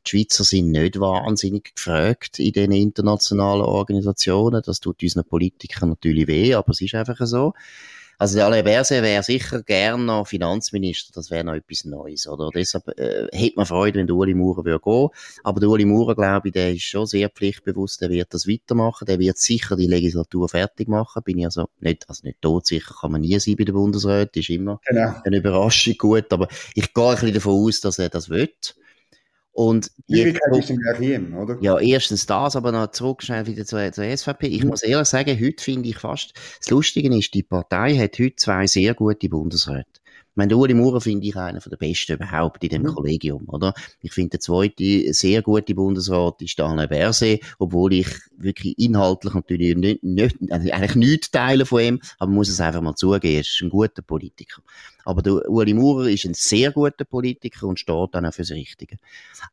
Die 0.05 0.09
Schweizer 0.09 0.43
sind 0.43 0.71
nicht 0.71 0.99
wahnsinnig 0.99 1.73
gefragt 1.73 2.37
in 2.37 2.51
den 2.51 2.73
internationalen 2.73 3.61
Organisationen. 3.61 4.61
Das 4.61 4.81
tut 4.81 5.01
unseren 5.01 5.23
Politikern 5.23 5.87
natürlich 5.87 6.27
weh, 6.27 6.53
aber 6.53 6.71
es 6.71 6.81
ist 6.81 6.95
einfach 6.95 7.15
so. 7.25 7.53
Also 8.17 8.35
der 8.35 8.45
Alain 8.45 8.65
wäre 8.65 9.23
sicher 9.23 9.63
gern 9.63 10.05
noch 10.05 10.27
Finanzminister, 10.27 11.11
das 11.13 11.31
wäre 11.31 11.43
noch 11.43 11.53
etwas 11.53 11.85
Neues, 11.85 12.27
oder? 12.27 12.49
Deshalb 12.53 12.87
äh, 12.97 13.27
hätte 13.31 13.55
man 13.57 13.65
Freude, 13.65 13.99
wenn 13.99 14.07
der 14.07 14.15
Uli 14.15 14.33
Maurer 14.33 14.65
würde 14.65 14.79
gehen. 14.79 15.09
Aber 15.43 15.59
der 15.59 15.69
Uli 15.69 15.85
Maurer, 15.85 16.15
glaube 16.15 16.49
ich, 16.49 16.53
der 16.53 16.73
ist 16.73 16.83
schon 16.83 17.05
sehr 17.05 17.29
pflichtbewusst, 17.29 18.01
der 18.01 18.09
wird 18.09 18.33
das 18.33 18.47
weitermachen, 18.47 19.05
der 19.05 19.19
wird 19.19 19.37
sicher 19.37 19.75
die 19.75 19.87
Legislatur 19.87 20.49
fertig 20.49 20.87
machen, 20.87 21.23
bin 21.23 21.39
ich 21.39 21.45
also 21.45 21.67
nicht, 21.79 22.07
also 22.09 22.25
nicht 22.25 22.41
tot 22.41 22.65
sicher 22.65 22.95
kann 22.99 23.11
man 23.11 23.21
nie 23.21 23.39
sein 23.39 23.55
bei 23.57 23.63
den 23.63 23.75
Bundesräten, 23.75 24.39
ist 24.39 24.49
immer 24.49 24.79
genau. 24.85 25.13
eine 25.23 25.37
Überraschung 25.37 25.95
gut, 25.97 26.31
aber 26.31 26.47
ich 26.73 26.93
gehe 26.93 27.03
ein 27.03 27.15
bisschen 27.15 27.33
davon 27.33 27.65
aus, 27.65 27.81
dass 27.81 27.99
er 27.99 28.09
das 28.09 28.29
will. 28.29 28.49
Und 29.55 29.89
Schwierigkeit 30.09 30.57
ist 30.57 30.69
im 30.69 30.81
Regime, 30.85 31.37
oder? 31.39 31.57
Ja, 31.61 31.79
erstens 31.79 32.25
das, 32.25 32.57
aber 32.57 32.73
noch 32.73 32.91
zurück 32.91 33.23
schnell 33.23 33.47
wieder 33.47 33.65
zur, 33.65 33.89
zur 33.93 34.03
SVP. 34.03 34.47
Ich 34.47 34.63
mhm. 34.63 34.71
muss 34.71 34.83
ehrlich 34.83 35.07
sagen, 35.07 35.39
heute 35.39 35.63
finde 35.63 35.87
ich 35.87 35.97
fast, 35.97 36.33
das 36.59 36.69
Lustige 36.71 37.17
ist, 37.17 37.33
die 37.33 37.41
Partei 37.41 37.95
hat 37.95 38.19
heute 38.19 38.35
zwei 38.35 38.67
sehr 38.67 38.93
gute 38.93 39.29
Bundesräte. 39.29 40.01
Ich 40.35 40.37
meine, 40.37 40.57
Uli 40.57 40.73
Maurer 40.73 40.99
finde 40.99 41.27
ich 41.27 41.37
einer 41.37 41.61
der 41.61 41.77
besten 41.77 42.11
überhaupt 42.11 42.61
in 42.61 42.69
dem 42.69 42.81
mhm. 42.81 42.87
Kollegium, 42.87 43.47
oder? 43.47 43.73
Ich 44.01 44.11
finde, 44.11 44.31
der 44.31 44.41
zweite 44.41 45.13
sehr 45.13 45.41
gute 45.41 45.73
Bundesrat 45.73 46.41
ist 46.41 46.59
Alain 46.59 46.89
Berset, 46.89 47.41
obwohl 47.57 47.93
ich 47.93 48.07
wirklich 48.35 48.77
inhaltlich 48.77 49.33
natürlich 49.33 49.77
nicht, 49.77 50.03
nicht 50.03 50.35
also 50.49 50.69
eigentlich 50.71 50.95
nichts 50.95 51.31
teile 51.31 51.65
von 51.65 51.79
ihm, 51.79 52.01
aber 52.19 52.27
man 52.27 52.35
muss 52.35 52.49
es 52.49 52.59
einfach 52.59 52.81
mal 52.81 52.95
zugeben, 52.95 53.33
er 53.33 53.39
ist 53.39 53.61
ein 53.61 53.69
guter 53.69 54.01
Politiker. 54.01 54.61
Aber 55.05 55.21
der 55.21 55.49
Uli 55.49 55.73
Maurer 55.73 56.09
ist 56.09 56.25
ein 56.25 56.33
sehr 56.33 56.73
guter 56.73 57.05
Politiker 57.05 57.67
und 57.67 57.79
steht 57.79 58.09
dann 58.11 58.25
auch 58.25 58.33
fürs 58.33 58.51
Richtige. 58.51 58.97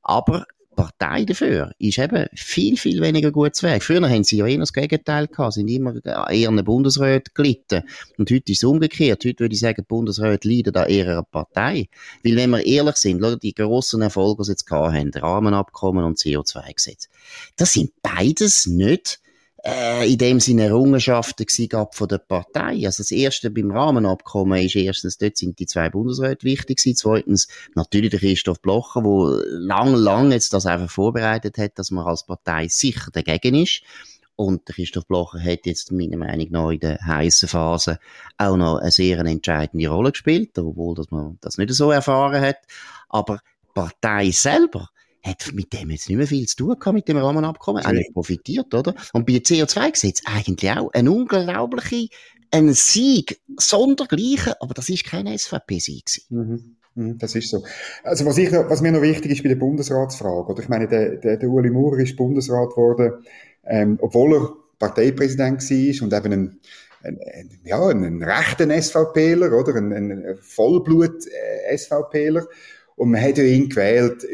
Aber 0.03 0.47
Partei 0.75 1.25
dafür 1.25 1.73
ist 1.79 1.99
eben 1.99 2.27
viel, 2.35 2.77
viel 2.77 3.01
weniger 3.01 3.31
gut 3.31 3.55
zu 3.55 3.67
Weg. 3.67 3.83
Früher 3.83 4.09
haben 4.09 4.25
sie 4.25 4.39
ja 4.39 4.47
eher 4.47 4.59
das 4.59 4.73
Gegenteil 4.73 5.29
gehabt, 5.29 5.55
sind 5.55 5.69
immer 5.69 5.95
eher 6.05 6.49
eine 6.49 6.63
Bundesrat 6.63 7.35
gelitten. 7.35 7.83
Und 8.19 8.31
heute 8.31 8.53
ist 8.53 8.63
es 8.63 8.65
umgekehrt. 8.65 9.25
Heute 9.25 9.41
würde 9.41 9.55
ich 9.55 9.61
sagen, 9.61 9.85
Bundesrat 9.87 10.45
leiden 10.45 10.75
an 10.77 10.89
ihrer 10.89 11.23
Partei. 11.23 11.89
Weil 12.25 12.37
wenn 12.37 12.51
wir 12.51 12.67
ehrlich 12.67 12.97
sind, 12.97 13.23
die 13.43 13.55
grossen 13.55 14.03
Erfolge, 14.03 14.43
die 14.43 14.47
sie 14.47 14.53
jetzt 14.53 14.67
gehabt 14.67 14.95
haben, 14.95 15.11
Rahmenabkommen 15.11 16.05
und 16.05 16.19
CO2-Gesetz, 16.19 17.09
das 17.57 17.73
sind 17.73 17.93
beides 18.03 18.67
nicht 18.67 19.21
äh, 19.65 20.11
in 20.11 20.19
dem 20.19 20.41
Sinne 20.41 20.65
Errungenschaften 20.65 21.47
gab 21.69 21.95
von 21.95 22.09
der 22.09 22.19
Partei. 22.19 22.85
Also 22.85 23.03
das 23.03 23.11
erste 23.11 23.51
beim 23.51 23.71
Rahmenabkommen 23.71 24.61
ist 24.61 24.75
erstens, 24.75 25.19
dort 25.19 25.37
sind 25.37 25.59
die 25.59 25.67
zwei 25.67 25.89
Bundesräte 25.89 26.45
wichtig 26.45 26.79
gewesen. 26.79 26.97
Zweitens 26.97 27.49
natürlich 27.75 28.11
der 28.11 28.21
Christoph 28.21 28.61
Blocher, 28.61 29.05
wo 29.05 29.29
lang, 29.49 29.95
lang 29.95 30.33
jetzt 30.33 30.53
das 30.53 30.67
einfach 30.67 30.91
vorbereitet 30.91 31.59
hat, 31.59 31.79
dass 31.79 31.91
man 31.91 32.07
als 32.07 32.27
Partei 32.27 32.69
sicher 32.69 33.11
dagegen 33.13 33.55
ist. 33.55 33.83
Und 34.35 34.67
der 34.67 34.75
Christoph 34.75 35.07
Blocher 35.07 35.41
hat 35.41 35.67
jetzt 35.67 35.93
meiner 35.93 36.17
Meinung 36.17 36.49
nach 36.51 36.71
in 36.71 36.81
der 36.81 36.99
heißen 37.05 37.49
Phase 37.49 37.99
auch 38.39 38.57
noch 38.57 38.79
eine 38.79 38.91
sehr 38.91 39.19
entscheidende 39.21 39.89
Rolle 39.89 40.11
gespielt, 40.11 40.59
obwohl 40.59 40.97
dass 40.97 41.11
man 41.11 41.39
das 41.41 41.59
nicht 41.59 41.73
so 41.75 41.91
erfahren 41.91 42.41
hat. 42.41 42.59
Aber 43.09 43.37
die 43.37 43.73
Partei 43.75 44.31
selber 44.31 44.89
hat 45.23 45.53
mit 45.55 45.73
dem 45.73 45.91
jetzt 45.91 46.09
nicht 46.09 46.19
mehr 46.19 46.27
viel 46.27 46.47
zu 46.47 46.57
tun 46.57 46.79
gehabt, 46.79 46.95
mit 46.95 47.09
dem 47.09 47.17
Rahmenabkommen. 47.17 47.85
Auch 47.85 48.13
profitiert, 48.13 48.75
oder? 48.75 48.95
Und 49.13 49.27
bei 49.27 49.35
CO2-Gesetz 49.35 50.23
eigentlich 50.25 50.71
auch 50.71 50.91
ein 50.93 51.09
unglaubliche, 51.09 52.09
ein 52.51 52.73
Sieg, 52.75 53.41
sondergleichen, 53.57 54.55
aber 54.61 54.75
das 54.75 54.89
ist 54.89 55.05
kein 55.05 55.27
SVP-Sieg. 55.27 56.23
Mhm. 56.29 56.77
mhm. 56.95 57.19
Das 57.19 57.35
ist 57.35 57.51
so. 57.51 57.65
Also 58.05 58.27
was, 58.27 58.39
ich, 58.39 58.53
was 58.53 58.83
mir 58.83 58.93
noch 58.93 59.03
wichtig 59.03 59.33
ist 59.33 59.43
bei 59.43 59.49
der 59.49 59.57
Bundesratsfrage, 59.57 60.53
oder 60.53 60.63
ich 60.63 60.69
meine, 60.69 60.89
der, 60.89 61.17
der, 61.17 61.39
der 61.39 61.49
Uli 61.49 61.71
Maurer 61.71 61.99
ist 61.99 62.17
Bundesrat 62.17 62.71
geworden, 62.71 63.25
ähm, 63.65 63.99
obwohl 64.01 64.35
er 64.35 64.53
Parteipräsident 64.79 65.63
war 65.63 66.05
und 66.05 66.13
eben 66.13 66.33
ein, 66.33 66.61
ein, 67.05 67.19
ein, 67.35 67.61
ja, 67.65 67.87
ein 67.87 68.23
rechter 68.23 68.69
SVPler, 68.71 69.53
oder? 69.53 69.77
Ein, 69.77 69.93
ein 69.93 70.39
Vollblut-SVPler. 70.41 72.47
Und 72.97 73.11
man 73.11 73.23
hat 73.23 73.39
ja 73.39 73.45
ihn 73.45 73.69
gewählt, 73.69 74.27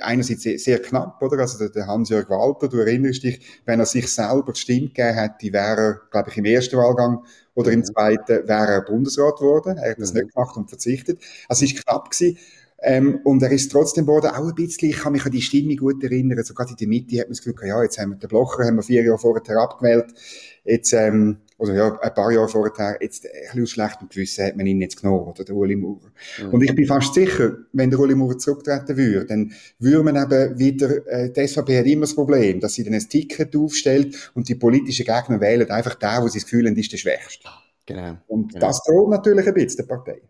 einerseits 0.00 0.42
sehr, 0.42 0.58
sehr 0.58 0.82
knapp, 0.82 1.22
oder? 1.22 1.38
Also 1.38 1.68
der 1.68 1.86
Hans-Jörg 1.86 2.28
Walter, 2.28 2.68
du 2.68 2.78
erinnerst 2.78 3.22
dich, 3.22 3.40
wenn 3.64 3.80
er 3.80 3.86
sich 3.86 4.08
selber 4.08 4.52
gestimmt 4.52 4.94
gegeben 4.94 5.18
hätte, 5.18 5.52
wäre 5.52 5.80
er, 5.80 6.00
glaube 6.10 6.30
ich, 6.30 6.36
im 6.36 6.44
ersten 6.44 6.76
Wahlgang 6.76 7.24
oder 7.54 7.70
im 7.70 7.84
zweiten, 7.84 8.48
wäre 8.48 8.72
er 8.72 8.82
Bundesrat 8.82 9.36
geworden. 9.36 9.78
Er 9.78 9.92
hat 9.92 10.00
das 10.00 10.12
mhm. 10.12 10.20
nicht 10.20 10.34
gemacht 10.34 10.56
und 10.56 10.68
verzichtet. 10.68 11.20
Also 11.48 11.64
es 11.64 11.72
ist 11.72 11.84
knapp 11.84 12.10
gewesen. 12.10 12.38
Ähm, 12.84 13.20
und 13.22 13.42
er 13.42 13.50
ist 13.52 13.70
trotzdem 13.70 14.06
geworden, 14.06 14.26
auch 14.26 14.48
ein 14.48 14.54
bisschen, 14.56 14.90
ich 14.90 14.98
kann 14.98 15.12
mich 15.12 15.24
an 15.24 15.30
die 15.30 15.40
Stimme 15.40 15.76
gut 15.76 16.02
erinnern, 16.02 16.42
so 16.42 16.52
gerade 16.52 16.70
in 16.70 16.76
der 16.76 16.88
Mitte 16.88 17.16
hat 17.20 17.26
man 17.26 17.34
das 17.34 17.42
Gefühl, 17.42 17.68
ja, 17.68 17.80
jetzt 17.80 17.96
haben 17.98 18.10
wir 18.10 18.16
den 18.16 18.28
Blocher, 18.28 18.64
haben 18.64 18.74
wir 18.74 18.82
vier 18.82 19.04
Jahre 19.04 19.18
vorher 19.18 19.56
abgewählt, 19.56 20.06
jetzt, 20.64 20.92
ähm, 20.92 21.36
also 21.62 21.74
ja, 21.74 21.96
ein 22.00 22.14
paar 22.14 22.32
Jahre 22.32 22.48
vorher, 22.48 22.98
jetzt 23.00 23.24
ein 23.24 23.30
bisschen 23.42 23.62
aus 23.62 23.70
schlechtem 23.70 24.08
Gewissen 24.08 24.44
hat 24.44 24.56
man 24.56 24.66
ihn 24.66 24.80
jetzt 24.80 25.00
genommen, 25.00 25.28
oder 25.28 25.44
der 25.44 25.54
Uli 25.54 25.76
Maurer. 25.76 26.10
Mhm. 26.40 26.48
Und 26.50 26.62
ich 26.62 26.74
bin 26.74 26.86
fast 26.86 27.14
sicher, 27.14 27.56
wenn 27.72 27.88
der 27.88 28.00
Uli 28.00 28.16
Maurer 28.16 28.36
zurücktreten 28.36 28.96
würde, 28.96 29.26
dann 29.26 29.52
würde 29.78 30.02
man 30.02 30.16
eben 30.16 30.58
wieder, 30.58 31.06
äh, 31.06 31.30
die 31.30 31.46
SVP 31.46 31.78
hat 31.78 31.86
immer 31.86 32.02
das 32.02 32.16
Problem, 32.16 32.58
dass 32.58 32.74
sie 32.74 32.82
dann 32.82 32.94
ein 32.94 33.08
Ticket 33.08 33.54
aufstellt 33.54 34.32
und 34.34 34.48
die 34.48 34.56
politischen 34.56 35.06
Gegner 35.06 35.40
wählen 35.40 35.70
einfach 35.70 35.94
den, 35.94 36.22
wo 36.22 36.28
sie 36.28 36.40
das 36.40 36.46
Gefühl 36.46 36.66
haben, 36.66 36.76
ist 36.76 36.90
der 36.90 36.98
Schwächste. 36.98 37.48
Genau. 37.86 38.16
Und 38.26 38.52
genau. 38.52 38.66
das 38.66 38.82
droht 38.82 39.10
natürlich 39.10 39.46
ein 39.46 39.54
bisschen 39.54 39.86
der 39.86 39.94
Partei. 39.94 40.20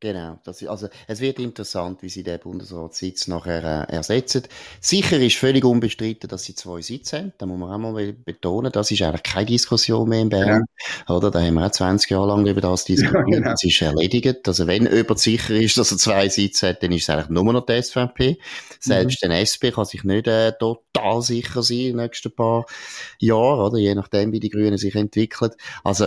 Genau, 0.00 0.38
das, 0.44 0.64
also 0.64 0.88
es 1.08 1.20
wird 1.20 1.40
interessant, 1.40 2.02
wie 2.02 2.08
sie 2.08 2.22
den 2.22 2.38
Bundesratssitz 2.38 3.26
nachher 3.26 3.88
äh, 3.88 3.92
ersetzen. 3.92 4.44
Sicher 4.80 5.18
ist 5.18 5.36
völlig 5.36 5.64
unbestritten, 5.64 6.28
dass 6.28 6.44
sie 6.44 6.54
zwei 6.54 6.82
Sitze 6.82 7.18
haben. 7.18 7.32
Da 7.36 7.46
muss 7.46 7.58
man 7.58 7.72
auch 7.72 7.78
mal 7.78 8.12
betonen, 8.12 8.70
das 8.70 8.92
ist 8.92 9.02
eigentlich 9.02 9.24
keine 9.24 9.46
Diskussion 9.46 10.08
mehr 10.08 10.20
in 10.20 10.28
Bern. 10.28 10.66
Ja. 11.08 11.16
Oder? 11.16 11.32
Da 11.32 11.40
haben 11.40 11.54
wir 11.54 11.66
auch 11.66 11.72
20 11.72 12.10
Jahre 12.10 12.28
lang 12.28 12.46
über 12.46 12.60
das 12.60 12.84
diskutiert. 12.84 13.08
Ja, 13.18 13.22
genau. 13.22 13.50
Das 13.50 13.64
ist 13.64 13.82
erledigt. 13.82 14.46
Also 14.46 14.66
wenn 14.68 14.86
jemand 14.86 15.18
sicher 15.18 15.54
ist, 15.54 15.76
dass 15.76 15.90
er 15.90 15.98
zwei 15.98 16.28
Sitze 16.28 16.68
hat, 16.68 16.82
dann 16.82 16.92
ist 16.92 17.02
es 17.02 17.10
eigentlich 17.10 17.30
nur 17.30 17.52
noch 17.52 17.66
die 17.66 17.82
SVP. 17.82 18.38
Selbst 18.78 19.24
mhm. 19.24 19.30
der 19.30 19.40
SP 19.42 19.72
kann 19.72 19.84
sich 19.84 20.04
nicht 20.04 20.28
äh, 20.28 20.52
total 20.52 21.22
sicher 21.22 21.62
sein 21.62 21.78
in 21.78 21.86
den 21.86 21.96
nächsten 21.96 22.32
paar 22.32 22.66
Jahren, 23.18 23.60
oder? 23.60 23.78
Je 23.78 23.94
nachdem, 23.96 24.30
wie 24.30 24.40
die 24.40 24.50
Grünen 24.50 24.78
sich 24.78 24.94
entwickeln. 24.94 25.50
Also 25.82 26.06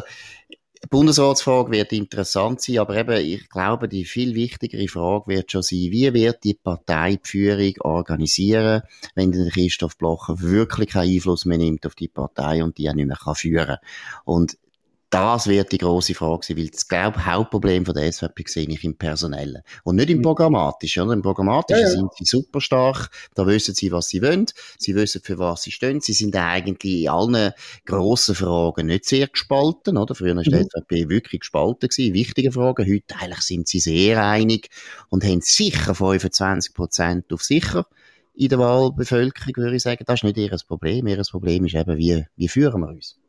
Bundesratsfrage 0.90 1.72
wird 1.72 1.94
interessant 1.94 2.62
sein, 2.62 2.80
aber 2.80 2.96
eben, 2.96 3.18
ich 3.18 3.50
glaube, 3.50 3.88
die 3.88 4.04
viel 4.04 4.36
wichtigere 4.36 4.88
Frage 4.88 5.28
wird 5.28 5.52
schon 5.52 5.62
sein, 5.62 5.78
wie 5.92 6.14
wird 6.14 6.44
die 6.44 6.56
Partei 6.56 7.18
die 7.24 7.30
Führung 7.30 7.74
organisieren, 7.82 8.82
wenn 9.16 9.32
der 9.32 9.52
Christoph 9.52 9.98
Blocher 9.98 10.42
wirklich 10.42 10.90
keinen 10.90 11.14
Einfluss 11.14 11.46
mehr 11.46 11.60
nimmt 11.60 11.86
auf 11.86 11.96
die 11.96 12.08
Partei 12.08 12.64
und 12.64 12.78
die 12.78 12.90
auch 12.90 12.94
nicht 12.94 13.08
mehr 13.08 13.18
kann 13.18 13.36
führen 13.36 13.78
Und 14.26 14.58
das 15.12 15.48
wird 15.48 15.74
die 15.74 15.78
große 15.78 16.16
Frage 16.16 16.46
sein, 16.46 16.58
weil 16.58 16.70
das, 16.70 16.88
glaube 16.88 17.26
Hauptproblem 17.26 17.86
von 17.86 17.94
der 17.94 18.10
SVP 18.10 18.44
sehe 18.48 18.68
ich 18.68 18.84
im 18.86 18.96
Personellen. 18.96 19.62
Und 19.84 19.98
nicht 19.98 20.10
im 20.10 20.20
mhm. 20.20 20.22
Programmatischen, 20.22 21.04
oder? 21.04 21.14
Im 21.14 21.22
Programmatischen 21.22 21.84
ja, 21.84 21.90
ja. 21.90 21.96
sind 21.96 22.14
sie 22.16 22.24
super 22.24 22.62
stark, 22.62 23.10
da 23.36 23.46
wissen 23.46 23.76
sie, 23.76 23.92
was 23.92 24.08
sie 24.08 24.22
wollen, 24.22 24.46
sie 24.80 24.96
wissen, 24.96 25.22
für 25.22 25.38
was 25.38 25.64
sie 25.64 25.72
stehen, 25.72 26.00
sie 26.00 26.14
sind 26.14 26.34
eigentlich 26.38 27.04
in 27.04 27.10
allen 27.10 27.52
grossen 27.86 28.36
Fragen 28.36 28.88
nicht 28.88 29.04
sehr 29.04 29.28
gespalten, 29.28 29.98
oder? 29.98 30.16
Früher 30.16 30.34
war 30.34 30.44
mhm. 30.44 30.50
die 30.50 30.64
SVP 30.64 31.10
wirklich 31.10 31.42
gespalten 31.42 31.90
gewesen, 31.90 32.14
wichtige 32.14 32.54
Fragen, 32.54 32.90
heute 32.90 33.16
eigentlich 33.20 33.42
sind 33.42 33.68
sie 33.68 33.82
sehr 33.82 34.26
einig 34.26 34.70
und 35.10 35.26
haben 35.26 35.42
sicher 35.42 35.94
25 35.94 36.74
Prozent 36.74 37.34
auf 37.34 37.44
sicher 37.44 37.86
in 38.34 38.48
der 38.48 38.60
Wahlbevölkerung, 38.60 39.56
würde 39.58 39.76
ich 39.76 39.84
sagen. 39.84 40.06
Das 40.08 40.20
ist 40.20 40.24
nicht 40.24 40.38
ihr 40.38 40.56
Problem. 40.66 41.06
Ihr 41.06 41.22
Problem 41.30 41.66
ist 41.66 41.76
eben, 41.76 41.98
wie, 41.98 42.26
wie 42.38 42.48
führen 42.48 42.80
wir 42.80 42.88
uns? 42.88 43.21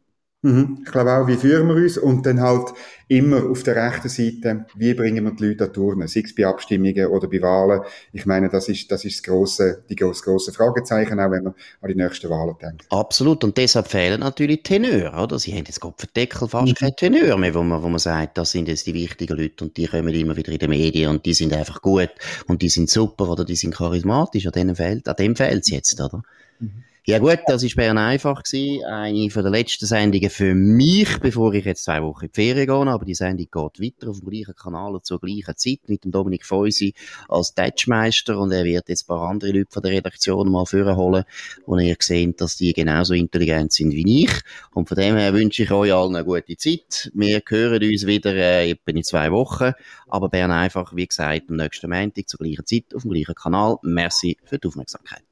Mhm. 0.42 0.80
Ich 0.84 0.90
glaube 0.90 1.12
auch, 1.12 1.28
wie 1.28 1.36
führen 1.36 1.68
wir 1.68 1.76
uns 1.76 1.98
und 1.98 2.26
dann 2.26 2.40
halt 2.40 2.72
immer 3.06 3.48
auf 3.48 3.62
der 3.62 3.76
rechten 3.76 4.08
Seite, 4.08 4.66
wie 4.74 4.92
bringen 4.92 5.24
wir 5.24 5.30
die 5.32 5.46
Leute 5.46 5.64
an 5.64 5.72
Turnen, 5.72 6.08
sei 6.08 6.22
es 6.24 6.34
bei 6.34 6.46
Abstimmungen 6.46 7.06
oder 7.06 7.28
bei 7.28 7.40
Wahlen. 7.40 7.82
Ich 8.12 8.26
meine, 8.26 8.48
das 8.48 8.68
ist, 8.68 8.90
das 8.90 9.04
ist 9.04 9.18
das 9.18 9.22
grosse, 9.22 9.84
die 9.88 9.94
grosse, 9.94 10.24
grosse 10.24 10.52
Fragezeichen, 10.52 11.20
auch 11.20 11.30
wenn 11.30 11.44
man 11.44 11.54
an 11.80 11.88
die 11.88 11.94
nächsten 11.94 12.28
Wahlen 12.28 12.56
denkt. 12.60 12.86
Absolut. 12.90 13.44
Und 13.44 13.56
deshalb 13.56 13.86
fehlen 13.86 14.18
natürlich 14.18 14.64
Tenöre, 14.64 15.22
oder? 15.22 15.38
Sie 15.38 15.52
haben 15.52 15.64
jetzt 15.64 15.80
Gott 15.80 15.94
verdeckel 15.98 16.48
fast 16.48 16.66
mhm. 16.66 16.74
keine 16.74 16.96
Tenöre 16.96 17.38
mehr, 17.38 17.54
wo 17.54 17.62
man, 17.62 17.80
wo 17.80 17.88
man 17.88 18.00
sagt, 18.00 18.36
das 18.36 18.50
sind 18.50 18.66
jetzt 18.66 18.86
die 18.88 18.94
wichtigen 18.94 19.36
Leute 19.36 19.64
und 19.64 19.76
die 19.76 19.86
kommen 19.86 20.12
immer 20.12 20.36
wieder 20.36 20.50
in 20.50 20.58
den 20.58 20.70
Medien 20.70 21.10
und 21.10 21.24
die 21.24 21.34
sind 21.34 21.52
einfach 21.52 21.82
gut 21.82 22.10
und 22.48 22.62
die 22.62 22.68
sind 22.68 22.90
super 22.90 23.28
oder 23.28 23.44
die 23.44 23.56
sind 23.56 23.76
charismatisch. 23.76 24.46
An 24.46 24.52
dem 24.52 24.74
fehlt, 24.74 25.06
an 25.06 25.16
dem 25.16 25.36
fehlt 25.36 25.62
es 25.62 25.70
jetzt, 25.70 26.00
oder? 26.00 26.22
Mhm. 26.58 26.82
Ja 27.04 27.18
gut, 27.18 27.40
das 27.48 27.64
ist 27.64 27.74
Bern 27.74 27.98
einfach 27.98 28.44
gewesen. 28.44 28.84
Eine 28.84 29.28
von 29.28 29.42
der 29.42 29.50
letzten 29.50 29.86
Sendungen 29.86 30.30
für 30.30 30.54
mich, 30.54 31.18
bevor 31.18 31.52
ich 31.52 31.64
jetzt 31.64 31.82
zwei 31.82 32.00
Wochen 32.00 32.26
in 32.26 32.30
die 32.30 32.40
Ferien 32.40 32.66
gehe. 32.68 32.92
Aber 32.92 33.04
die 33.04 33.16
Sendung 33.16 33.48
geht 33.50 33.80
weiter 33.80 34.08
auf 34.08 34.20
dem 34.20 34.30
gleichen 34.30 34.54
Kanal 34.54 34.94
und 34.94 35.04
zur 35.04 35.18
gleichen 35.18 35.56
Zeit 35.56 35.80
mit 35.88 36.04
dem 36.04 36.12
Dominik 36.12 36.46
Feusi 36.46 36.94
als 37.28 37.54
Touchmeister. 37.54 38.38
Und 38.38 38.52
er 38.52 38.62
wird 38.62 38.88
jetzt 38.88 39.02
ein 39.02 39.06
paar 39.08 39.28
andere 39.28 39.50
Leute 39.50 39.72
von 39.72 39.82
der 39.82 39.90
Redaktion 39.90 40.48
mal 40.48 40.64
vorholen, 40.64 41.24
wo 41.66 41.76
ihr 41.76 41.96
seht, 41.98 42.40
dass 42.40 42.56
die 42.56 42.72
genauso 42.72 43.14
intelligent 43.14 43.72
sind 43.72 43.90
wie 43.94 44.22
ich. 44.22 44.40
Und 44.72 44.88
von 44.88 44.96
dem 44.96 45.16
her 45.16 45.34
wünsche 45.34 45.64
ich 45.64 45.72
euch 45.72 45.92
allen 45.92 46.14
eine 46.14 46.24
gute 46.24 46.56
Zeit. 46.56 47.10
Wir 47.14 47.42
hören 47.48 47.82
uns 47.82 48.06
wieder 48.06 48.32
äh, 48.32 48.76
in 48.86 49.02
zwei 49.02 49.32
Wochen. 49.32 49.72
Aber 50.06 50.28
Bern 50.28 50.52
einfach, 50.52 50.94
wie 50.94 51.08
gesagt, 51.08 51.50
am 51.50 51.56
nächsten 51.56 51.90
Montag 51.90 52.28
zur 52.28 52.38
gleichen 52.38 52.64
Zeit 52.64 52.94
auf 52.94 53.02
dem 53.02 53.10
gleichen 53.10 53.34
Kanal. 53.34 53.78
Merci 53.82 54.36
für 54.44 54.60
die 54.60 54.68
Aufmerksamkeit. 54.68 55.31